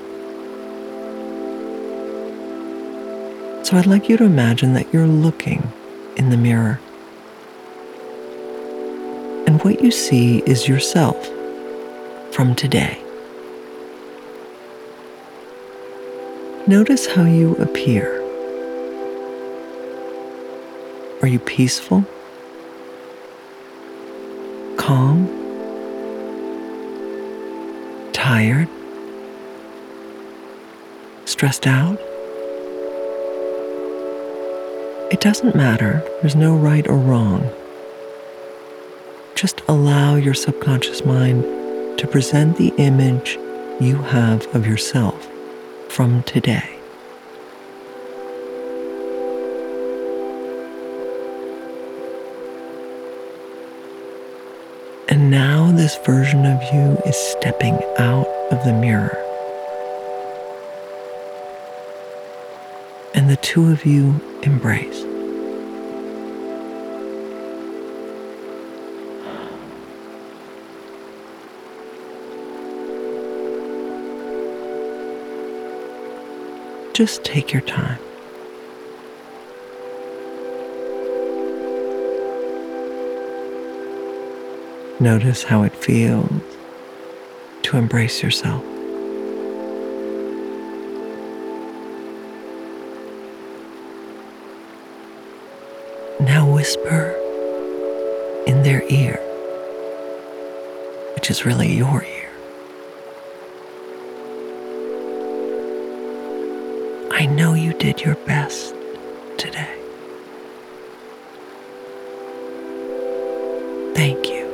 So 3.65 3.75
I'd 3.75 3.87
like 3.87 4.07
you 4.07 4.15
to 4.15 4.23
imagine 4.23 4.73
that 4.75 4.93
you're 4.93 5.05
looking 5.05 5.69
in 6.15 6.29
the 6.29 6.37
mirror. 6.37 6.79
And 9.47 9.61
what 9.63 9.81
you 9.81 9.91
see 9.91 10.39
is 10.45 10.67
yourself 10.67 11.17
from 12.33 12.55
today. 12.55 12.99
Notice 16.65 17.07
how 17.07 17.23
you 17.23 17.55
appear. 17.55 18.21
Are 21.21 21.27
you 21.27 21.39
peaceful? 21.39 22.05
Calm? 24.77 25.27
Tired? 28.13 28.69
Stressed 31.25 31.67
out? 31.67 31.99
It 35.13 35.21
doesn't 35.21 35.53
matter. 35.53 36.01
There's 36.21 36.35
no 36.35 36.55
right 36.55 36.87
or 36.87 36.97
wrong. 36.97 37.47
Just 39.35 39.61
allow 39.67 40.15
your 40.15 40.33
subconscious 40.33 41.05
mind 41.05 41.43
to 41.99 42.07
present 42.07 42.57
the 42.57 42.73
image 42.79 43.37
you 43.79 43.97
have 43.97 44.43
of 44.55 44.65
yourself 44.65 45.29
from 45.87 46.23
today. 46.23 46.79
And 55.07 55.29
now 55.29 55.71
this 55.71 55.95
version 56.07 56.47
of 56.47 56.59
you 56.73 56.97
is 57.05 57.15
stepping 57.15 57.75
out 57.99 58.27
of 58.51 58.65
the 58.65 58.73
mirror. 58.73 59.22
The 63.33 63.37
two 63.37 63.71
of 63.71 63.83
you 63.83 64.21
embrace. 64.43 65.01
Just 76.93 77.23
take 77.23 77.51
your 77.51 77.63
time. 77.63 77.97
Notice 84.99 85.41
how 85.41 85.63
it 85.63 85.75
feels 85.75 86.29
to 87.63 87.77
embrace 87.77 88.21
yourself. 88.21 88.72
Really 101.45 101.75
your 101.75 102.03
ear. 102.03 102.31
I 107.11 107.25
know 107.25 107.53
you 107.53 107.73
did 107.73 107.99
your 107.99 108.15
best 108.15 108.73
today. 109.37 109.75
Thank 113.93 114.27
you 114.27 114.45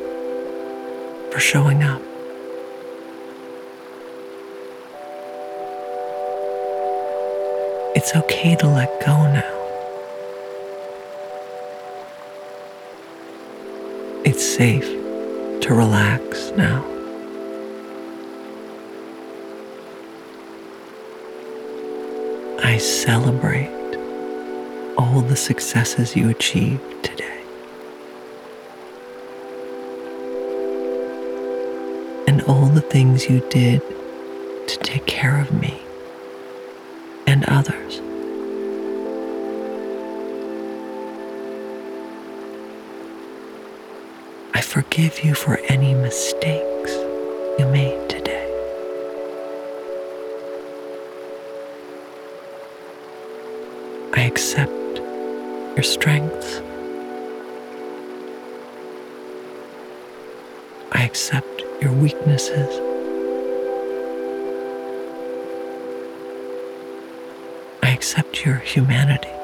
for 1.32 1.40
showing 1.40 1.84
up. 1.84 2.02
It's 7.96 8.16
okay 8.16 8.56
to 8.56 8.68
let 8.68 9.06
go 9.06 9.32
now. 9.32 9.56
It's 14.26 14.44
safe 14.44 15.09
to 15.62 15.74
relax 15.74 16.52
now. 16.52 16.84
I 22.64 22.78
celebrate 22.78 23.70
all 24.98 25.22
the 25.22 25.36
successes 25.36 26.16
you 26.16 26.30
achieved 26.30 27.04
today. 27.04 27.42
And 32.28 32.42
all 32.44 32.68
the 32.68 32.82
things 32.82 33.30
you 33.30 33.40
did 33.50 33.82
to 34.68 34.78
take 34.80 35.06
care 35.06 35.40
of 35.40 35.52
me 35.52 35.79
forgive 44.82 45.26
you 45.26 45.34
for 45.34 45.58
any 45.68 45.94
mistakes 45.94 46.92
you 47.60 47.66
made 47.70 48.10
today. 48.10 48.48
I 54.14 54.22
accept 54.22 54.96
your 55.76 55.84
strengths. 55.84 56.62
I 60.94 61.04
accept 61.04 61.62
your 61.82 61.92
weaknesses. 61.92 62.72
I 67.84 67.90
accept 67.90 68.46
your 68.46 68.56
humanity. 68.56 69.39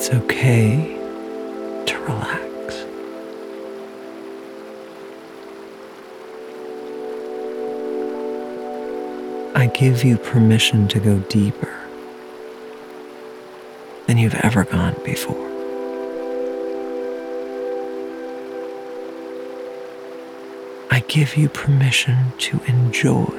It's 0.00 0.10
okay 0.10 0.94
to 1.86 1.98
relax. 2.02 2.74
I 9.56 9.66
give 9.74 10.04
you 10.04 10.16
permission 10.16 10.86
to 10.86 11.00
go 11.00 11.18
deeper 11.28 11.76
than 14.06 14.18
you've 14.18 14.36
ever 14.36 14.62
gone 14.62 14.94
before. 15.04 15.34
I 20.92 21.02
give 21.08 21.36
you 21.36 21.48
permission 21.48 22.18
to 22.38 22.60
enjoy 22.68 23.34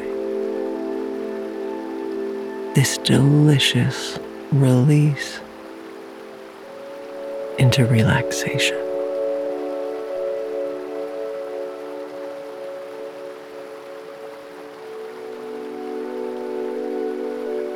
this 2.75 2.97
delicious 2.97 4.19
release 4.51 5.39
into 7.59 7.85
relaxation. 7.85 8.77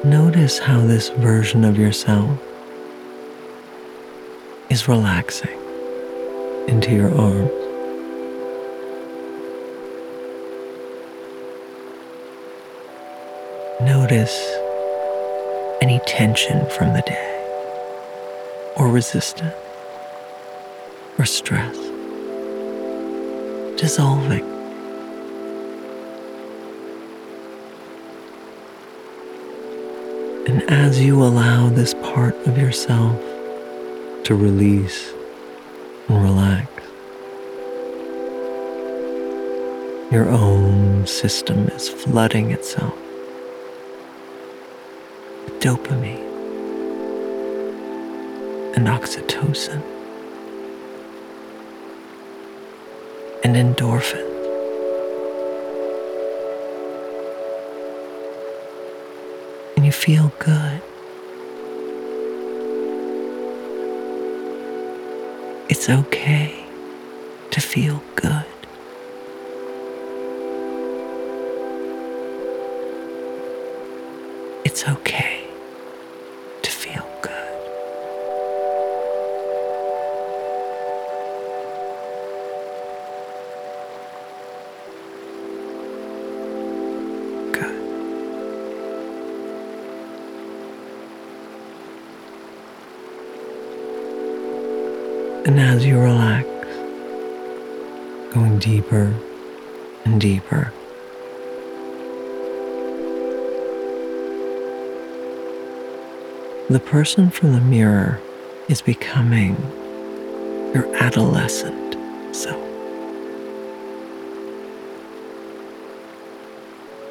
Notice 0.10 0.58
how 0.60 0.80
this 0.82 1.10
version 1.10 1.66
of 1.66 1.78
yourself 1.78 2.40
is 4.70 4.88
relaxing 4.88 5.60
into 6.68 6.94
your 6.96 7.14
arms. 7.14 7.52
Notice 13.82 14.36
any 15.82 16.00
tension 16.08 16.66
from 16.70 16.94
the 16.94 17.02
day, 17.06 17.30
or 18.78 18.88
resistance, 18.90 19.54
or 21.24 21.26
stress 21.26 21.78
dissolving. 23.80 24.44
And 30.48 30.70
as 30.70 31.00
you 31.00 31.24
allow 31.24 31.70
this 31.70 31.94
part 31.94 32.36
of 32.46 32.58
yourself 32.58 33.18
to 34.26 34.36
release 34.36 35.14
and 36.10 36.22
relax, 36.22 36.68
your 40.12 40.28
own 40.28 41.08
system 41.08 41.70
is 41.70 41.88
flooding 41.88 42.52
itself 42.52 43.00
with 45.46 45.58
dopamine 45.62 46.20
and 48.76 48.88
oxytocin 48.88 49.93
endorphin. 53.84 54.26
And 59.76 59.86
you 59.86 59.92
feel 59.92 60.32
good. 60.40 60.82
It's 65.70 65.90
okay 65.90 66.66
to 67.52 67.62
feel 67.62 68.02
good. 68.16 68.46
It's 74.64 74.84
It's 74.84 74.88
okay 74.88 75.43
And 95.46 95.60
as 95.60 95.86
you 95.86 96.00
relax, 96.00 96.48
going 98.34 98.60
deeper 98.60 99.14
and 100.06 100.20
deeper. 100.22 100.72
The 106.70 106.80
person 106.80 107.30
from 107.30 107.52
the 107.52 107.60
mirror 107.60 108.22
is 108.70 108.82
becoming 108.82 109.58
your 110.74 110.96
adolescent 110.96 111.98
self. 112.34 112.64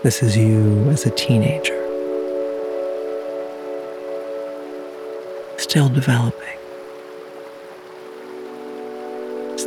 This 0.02 0.22
is 0.22 0.38
you 0.38 0.88
as 0.88 1.04
a 1.04 1.10
teenager, 1.10 1.78
still 5.58 5.88
developing, 5.90 6.58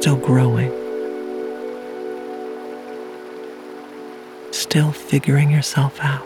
still 0.06 0.18
growing, 0.18 0.70
still 4.52 4.91
figuring 4.91 5.50
yourself 5.50 6.00
out. 6.00 6.24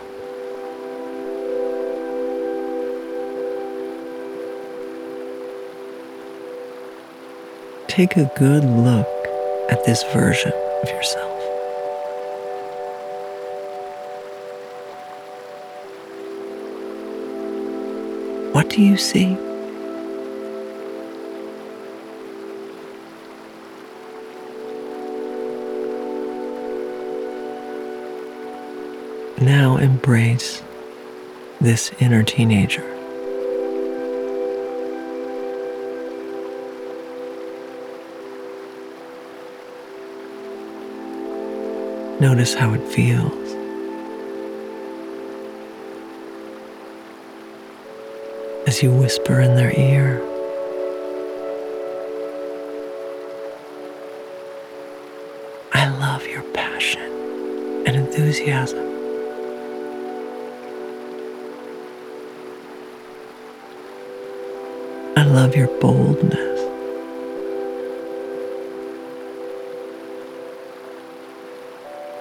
Take 7.88 8.18
a 8.18 8.30
good 8.36 8.64
look 8.64 9.08
at 9.70 9.82
this 9.86 10.02
version 10.12 10.52
of 10.82 10.90
yourself. 10.90 11.40
What 18.52 18.68
do 18.68 18.82
you 18.82 18.98
see? 18.98 19.49
Embrace 29.80 30.62
this 31.60 31.90
inner 32.00 32.22
teenager. 32.22 32.86
Notice 42.20 42.52
how 42.52 42.74
it 42.74 42.86
feels. 42.86 43.32
As 48.66 48.82
you 48.82 48.92
whisper 48.92 49.40
in 49.40 49.56
their 49.56 49.72
ear, 49.72 50.20
I 55.72 55.88
love 55.88 56.26
your 56.26 56.42
passion 56.52 57.00
and 57.86 57.96
enthusiasm. 57.96 58.99
I 65.16 65.24
love 65.24 65.56
your 65.56 65.68
boldness. 65.80 66.60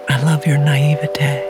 I 0.09 0.21
love 0.23 0.45
your 0.45 0.57
naivete. 0.57 1.45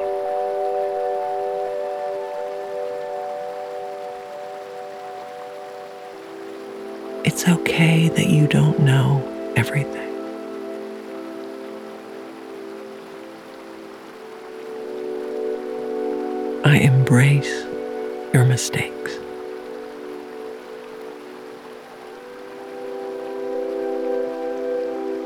It's 7.25 7.47
okay 7.47 8.09
that 8.09 8.27
you 8.27 8.47
don't 8.47 8.79
know 8.79 9.21
everything. 9.55 10.09
I 16.65 16.77
embrace 16.77 17.63
your 18.33 18.45
mistakes. 18.45 19.13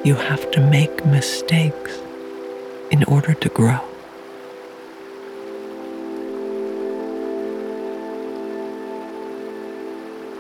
You 0.04 0.16
have 0.16 0.52
to 0.52 0.60
make 0.60 1.06
mistakes 1.06 1.98
in 2.92 3.06
order 3.06 3.34
to 3.34 3.48
grow. 3.48 3.80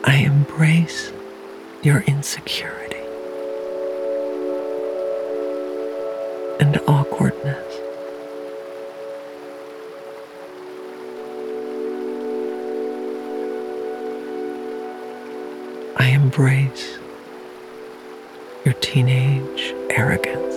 I 0.03 0.15
embrace 0.17 1.13
your 1.81 2.01
insecurity 2.01 2.97
and 6.59 6.77
awkwardness. 6.79 7.02
Teenage 18.83 19.73
arrogance. 19.91 20.55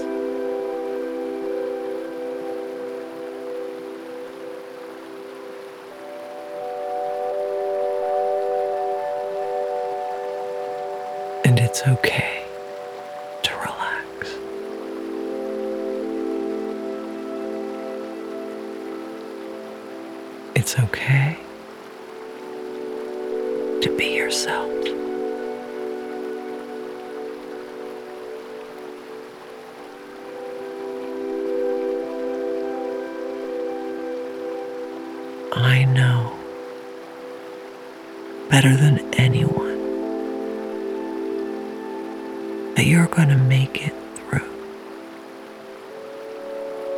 And 11.47 11.61
it's 11.61 11.83
okay 11.87 12.45
to 13.45 13.55
relax. 13.55 14.35
It's 20.57 20.77
okay 20.81 21.39
to 23.83 23.97
be 23.97 24.17
yourself. 24.17 25.06
Better 38.57 38.75
than 38.75 38.99
anyone 39.17 39.77
that 42.75 42.87
you're 42.87 43.07
going 43.09 43.29
to 43.29 43.37
make 43.37 43.87
it 43.87 43.93
through 44.15 44.49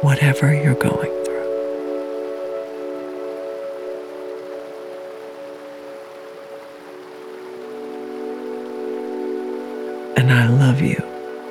whatever 0.01 0.55
you're 0.55 0.77
going 0.77 1.11
through. 1.25 1.49
And 10.17 10.33
I 10.33 10.47
love 10.47 10.81
you 10.81 11.03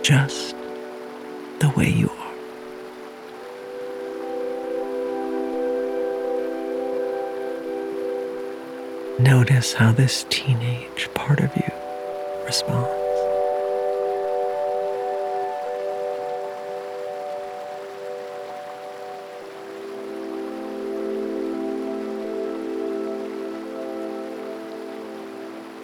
just 0.04 0.56
the 1.60 1.70
way 1.76 1.90
you 1.90 2.10
are. 2.12 2.17
Notice 9.20 9.74
how 9.74 9.92
this 9.92 10.28
teenage 10.30 11.10
part 11.16 11.40
of 11.40 11.50
you 11.56 11.72
responds. 12.46 12.88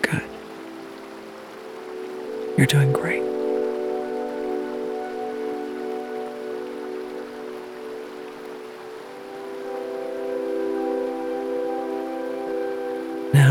Good. 0.03 0.21
You're 2.55 2.67
doing 2.67 2.93
great. 2.93 3.22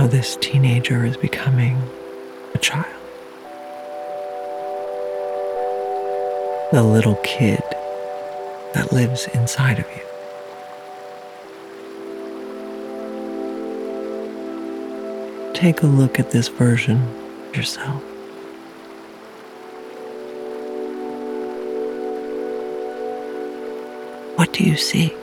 Now, 0.02 0.08
this 0.08 0.36
teenager 0.40 1.04
is 1.04 1.16
becoming 1.16 1.80
a 2.56 2.58
child. 2.58 2.92
The 6.72 6.82
little 6.82 7.14
kid 7.22 7.62
that 8.74 8.92
lives 8.92 9.28
inside 9.32 9.78
of 9.78 9.86
you. 9.94 10.02
take 15.54 15.82
a 15.82 15.86
look 15.86 16.18
at 16.18 16.32
this 16.32 16.48
version 16.48 17.00
of 17.46 17.56
yourself. 17.56 18.02
What 24.34 24.52
do 24.52 24.64
you 24.64 24.76
see? 24.76 25.14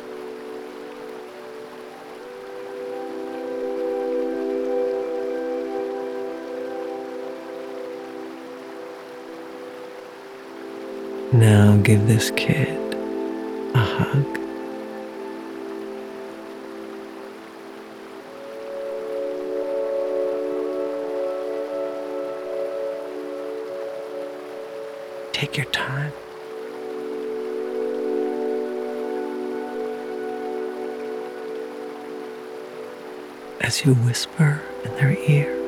Now 11.39 11.77
give 11.77 12.05
this 12.05 12.31
kid 12.31 12.93
a 13.73 13.77
hug. 13.77 14.25
Take 25.31 25.55
your 25.55 25.65
time. 25.67 26.11
As 33.61 33.85
you 33.85 33.93
whisper 33.93 34.61
in 34.83 34.91
their 34.97 35.17
ear. 35.17 35.58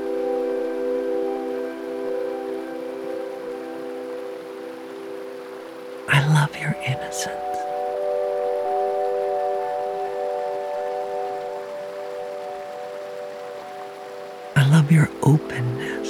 Openness. 15.31 16.09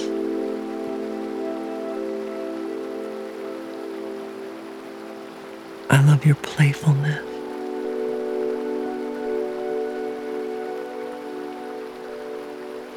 I 5.92 6.02
love 6.02 6.26
your 6.26 6.36
playfulness. 6.36 7.24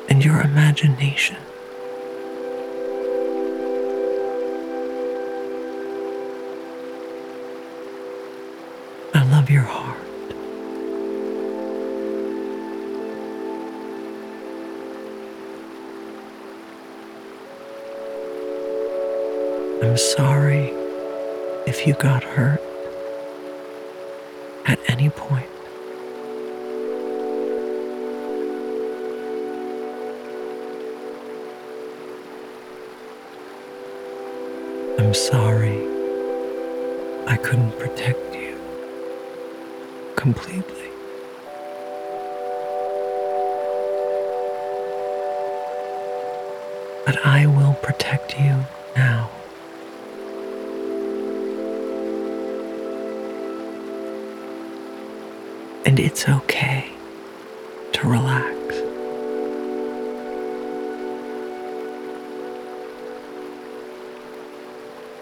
And 0.09 0.25
your 0.25 0.41
imagination. 0.41 1.37
I 9.13 9.23
love 9.31 9.51
your 9.51 9.63
heart. 9.63 9.84
I'm 19.95 19.99
sorry 19.99 20.73
if 21.69 21.87
you 21.87 21.95
got 21.95 22.25
hurt 22.25 22.61
at 24.67 24.81
any 24.89 25.09
point. 25.09 25.47
I'm 34.99 35.15
sorry 35.15 35.79
I 37.29 37.37
couldn't 37.37 37.79
protect 37.79 38.35
you 38.35 38.59
completely. 40.17 40.64
And 55.87 56.01
it's 56.01 56.29
okay 56.29 56.91
to 57.93 58.09
relax. 58.09 58.55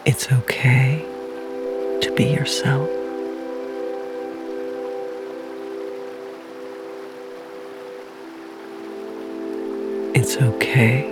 It's 0.05 0.31
okay 0.33 1.05
to 2.03 2.15
be 2.17 2.25
yourself. 2.25 2.89
It's 10.15 10.37
okay 10.37 11.03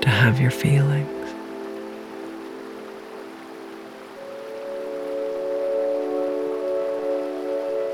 to 0.00 0.08
have 0.08 0.40
your 0.40 0.50
feelings. 0.50 1.23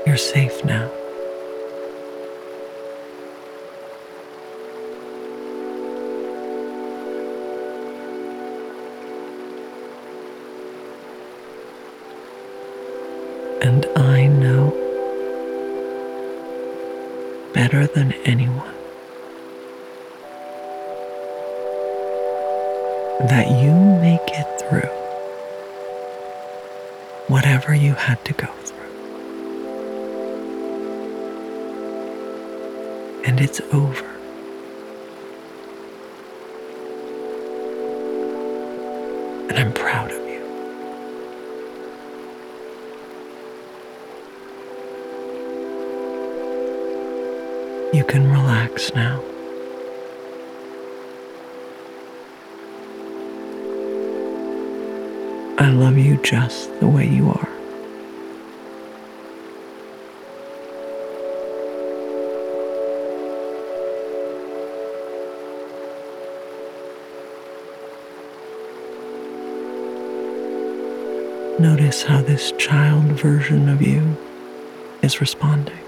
You're 0.05 0.17
safe 0.17 0.65
now. 0.65 0.89
And 13.61 13.85
I 13.95 14.25
know 14.25 14.71
better 17.53 17.85
than 17.85 18.13
anyone 18.25 18.73
that 23.29 23.47
you 23.61 23.71
make 24.01 24.19
it 24.33 24.61
through 24.61 24.89
whatever 27.27 27.75
you 27.75 27.93
had 27.93 28.25
to 28.25 28.33
go 28.33 28.47
through. 28.47 28.80
And 33.31 33.39
it's 33.39 33.61
over. 33.71 34.05
And 39.47 39.57
I'm 39.57 39.71
proud 39.71 40.11
of 40.11 40.17
you. 40.27 40.41
You 47.93 48.03
can 48.03 48.29
relax 48.29 48.93
now. 48.95 49.21
I 55.57 55.69
love 55.69 55.97
you 55.97 56.17
just 56.17 56.77
the 56.81 56.87
way 56.89 57.07
you 57.07 57.29
are. 57.29 57.50
Notice 71.61 72.01
how 72.01 72.23
this 72.23 72.53
child 72.53 73.03
version 73.21 73.69
of 73.69 73.83
you 73.83 74.17
is 75.03 75.21
responding. 75.21 75.80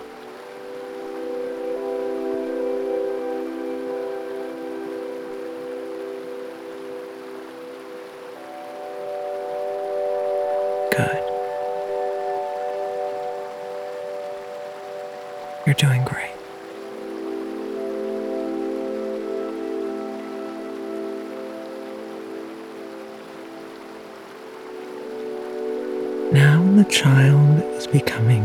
The 26.75 26.85
child 26.85 27.59
is 27.77 27.85
becoming 27.85 28.43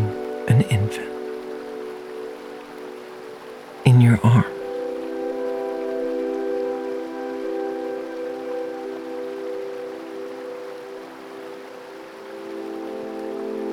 an 0.49 0.61
infant 0.61 1.09
in 3.87 4.03
your 4.03 4.21
arm. 4.23 4.45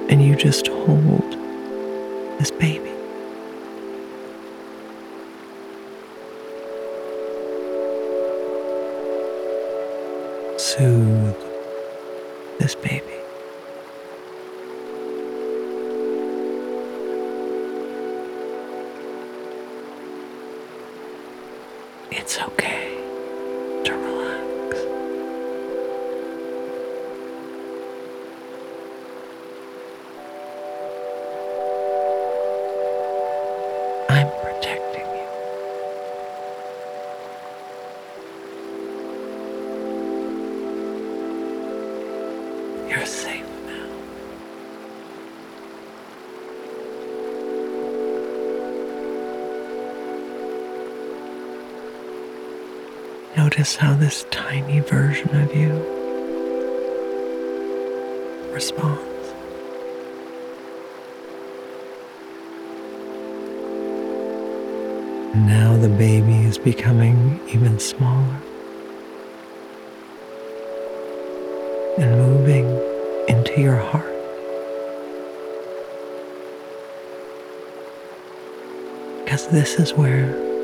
And 0.10 0.24
you 0.26 0.38
just 0.38 0.68
hold 0.68 1.34
this 2.40 2.52
baby. 2.52 2.92
Soothe 10.58 11.05
Notice 53.66 53.78
how 53.78 53.96
this 53.96 54.26
tiny 54.30 54.80
version 54.80 55.36
of 55.42 55.56
you 55.56 55.74
responds. 58.54 59.02
Now 65.34 65.76
the 65.78 65.90
baby 65.90 66.46
is 66.46 66.60
becoming 66.60 67.40
even 67.48 67.80
smaller 67.80 68.40
and 71.98 72.20
moving 72.20 72.68
into 73.28 73.60
your 73.60 73.78
heart. 73.78 74.06
Because 79.24 79.48
this 79.48 79.80
is 79.80 79.92
where 79.96 80.55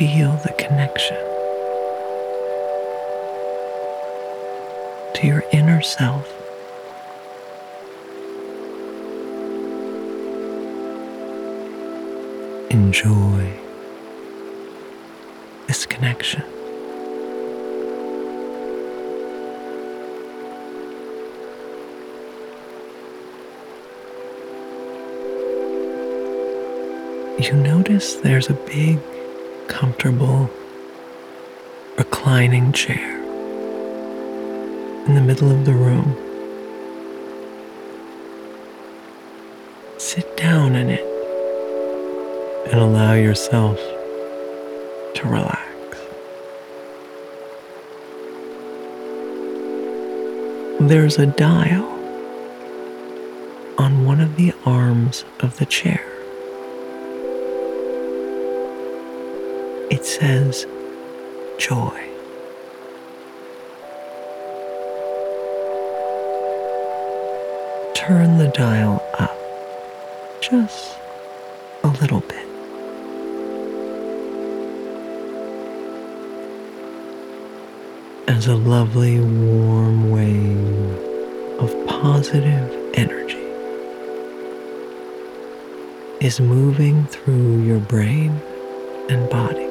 Feel 0.00 0.32
the 0.38 0.54
connection 0.54 1.18
to 5.12 5.26
your 5.26 5.44
inner 5.52 5.82
self. 5.82 6.26
Enjoy 12.70 13.52
this 15.66 15.84
connection. 15.84 16.44
You 27.38 27.52
notice 27.52 28.14
there's 28.14 28.48
a 28.48 28.54
big, 28.54 28.98
comfortable, 29.70 30.50
reclining 31.96 32.72
chair 32.72 33.22
in 35.06 35.14
the 35.14 35.20
middle 35.22 35.50
of 35.50 35.64
the 35.64 35.72
room. 35.72 36.16
Sit 39.96 40.36
down 40.36 40.74
in 40.74 40.90
it 40.90 41.06
and 42.70 42.80
allow 42.80 43.14
yourself 43.14 43.78
to 45.14 45.22
relax. 45.24 45.70
There's 50.80 51.18
a 51.18 51.26
dial 51.26 51.88
on 53.78 54.04
one 54.04 54.20
of 54.20 54.34
the 54.36 54.52
arms 54.66 55.24
of 55.38 55.58
the 55.58 55.66
chair. 55.66 56.19
Says 60.20 60.66
joy. 61.58 61.98
Turn 67.94 68.36
the 68.36 68.52
dial 68.54 69.02
up 69.18 69.38
just 70.42 70.98
a 71.84 71.88
little 71.88 72.20
bit. 72.20 72.46
As 78.28 78.46
a 78.46 78.56
lovely 78.56 79.20
warm 79.20 80.10
wave 80.10 80.98
of 81.60 81.70
positive 81.86 82.68
energy 82.92 83.46
is 86.20 86.40
moving 86.40 87.06
through 87.06 87.62
your 87.62 87.80
brain 87.80 88.32
and 89.08 89.26
body. 89.30 89.69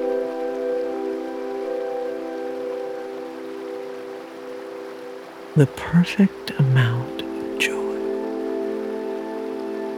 The 5.56 5.66
perfect 5.66 6.52
amount 6.52 7.22
of 7.24 7.60
joy 7.60 7.98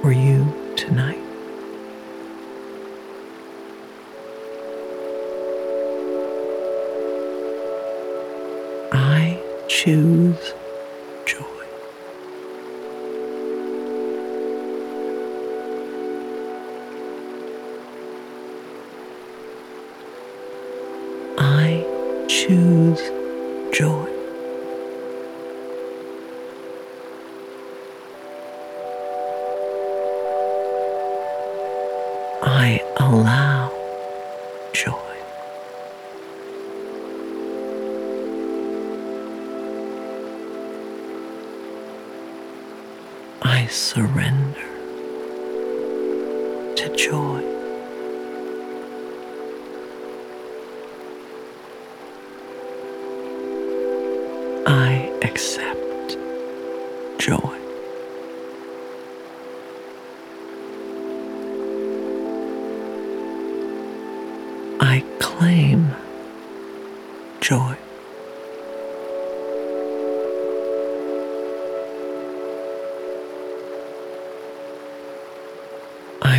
for 0.02 0.12
you 0.12 0.48
tonight. 0.76 1.18
I 8.94 9.40
choose 9.68 10.11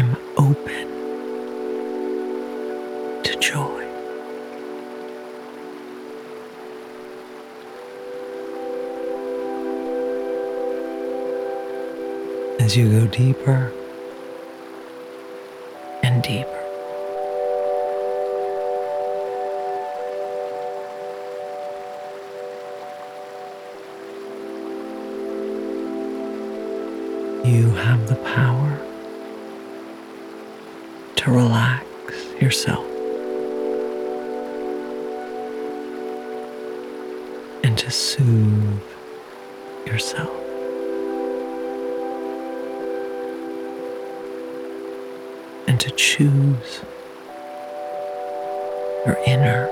I'm 0.02 0.16
open 0.36 0.88
to 3.22 3.36
joy. 3.38 3.82
As 12.58 12.76
you 12.76 12.90
go 12.90 13.06
deeper 13.06 13.72
yourself 32.52 32.84
and 37.64 37.78
to 37.78 37.90
soothe 37.90 38.82
yourself. 39.86 40.28
And 45.66 45.80
to 45.80 45.90
choose 45.92 46.82
your 49.06 49.16
inner 49.26 49.71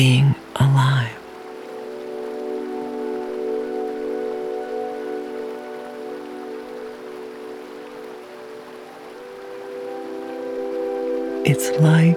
being 0.00 0.34
alive. 0.56 1.14
It's 11.44 11.68
like 11.80 12.16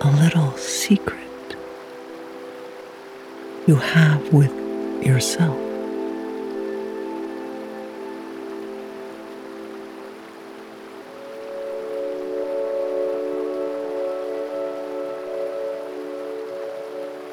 a 0.00 0.10
little 0.22 0.50
secret 0.56 1.56
you 3.68 3.76
have 3.76 4.32
with 4.32 4.50
yourself. 5.06 5.65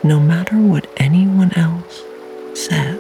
No 0.06 0.20
matter 0.20 0.58
what 0.58 0.86
anyone 0.98 1.54
else 1.54 2.04
says, 2.56 3.00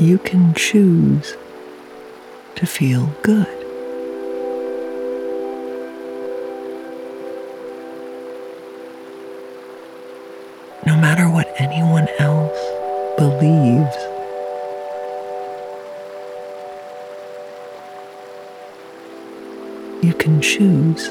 you 0.00 0.18
can 0.24 0.54
choose 0.54 1.36
to 2.56 2.64
feel 2.64 3.14
good. 3.22 3.46
No 10.86 10.96
matter 10.96 11.28
what 11.28 11.52
anyone 11.58 12.08
else 12.18 12.58
believes, 13.18 13.96
you 20.02 20.14
can 20.14 20.40
choose 20.40 21.10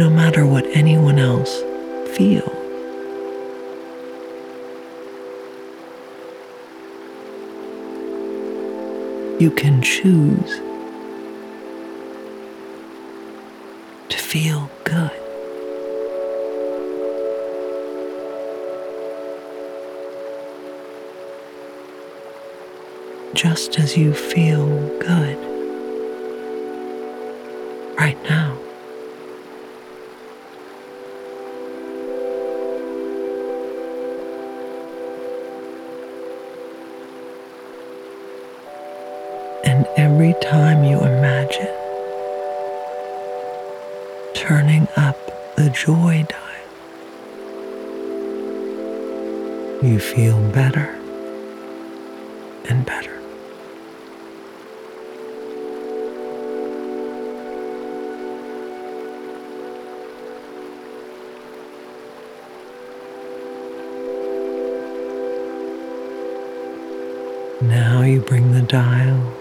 no 0.00 0.08
matter 0.08 0.46
what 0.46 0.64
anyone 0.68 1.18
else 1.18 1.60
feels. 2.16 2.48
You 9.38 9.50
can 9.54 9.82
choose 9.82 10.52
to 14.08 14.16
feel 14.16 14.70
good. 14.84 15.10
Just 23.34 23.78
as 23.78 23.98
you 23.98 24.14
feel 24.14 24.66
good 25.00 25.49
you 49.82 49.98
feel 49.98 50.38
better 50.50 50.90
and 52.68 52.84
better. 52.84 53.16
Now 67.62 68.02
you 68.02 68.20
bring 68.20 68.52
the 68.52 68.60
dial 68.62 69.32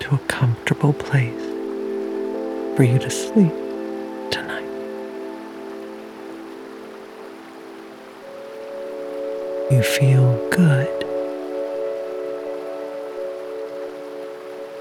to 0.00 0.14
a 0.14 0.18
comfortable 0.28 0.94
place 0.94 1.42
for 2.74 2.84
you 2.84 2.98
to 2.98 3.10
sleep 3.10 3.65
You 9.68 9.82
feel 9.82 10.48
good, 10.50 10.88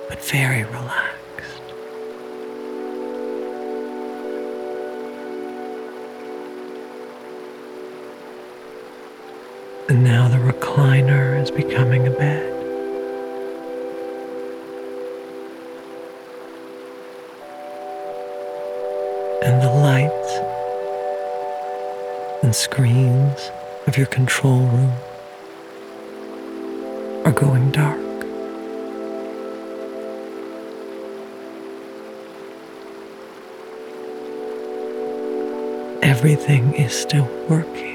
but 0.08 0.20
very 0.22 0.64
relaxed. 0.64 1.64
And 9.90 10.04
now 10.04 10.28
the 10.28 10.38
recliner 10.38 11.42
is 11.42 11.50
becoming 11.50 12.06
a 12.06 12.12
bed. 12.12 12.54
And 19.44 19.62
the 19.64 19.72
lights 19.72 20.32
and 22.44 22.56
screens 22.56 23.14
of 23.88 23.98
your 23.98 24.08
control 24.08 24.62
room 24.68 24.94
are 27.26 27.32
going 27.32 27.72
dark. 27.72 28.00
Everything 36.04 36.74
is 36.74 36.94
still 36.94 37.30
working. 37.48 37.95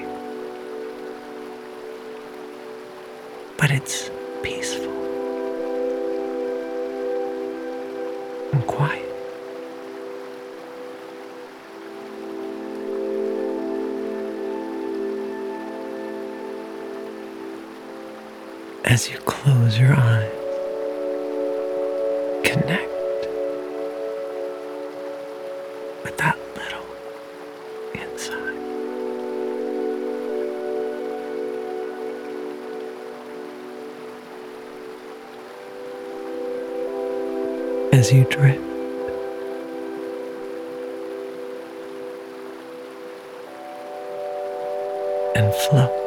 As 18.91 19.09
you 19.09 19.19
close 19.19 19.79
your 19.79 19.95
eyes, 19.95 20.33
connect 22.43 22.91
with 26.03 26.17
that 26.17 26.37
little 26.57 26.85
inside. 27.95 28.57
as 37.93 38.13
you 38.13 38.25
drift. 38.25 38.59
And 45.37 45.55
float. 45.55 46.00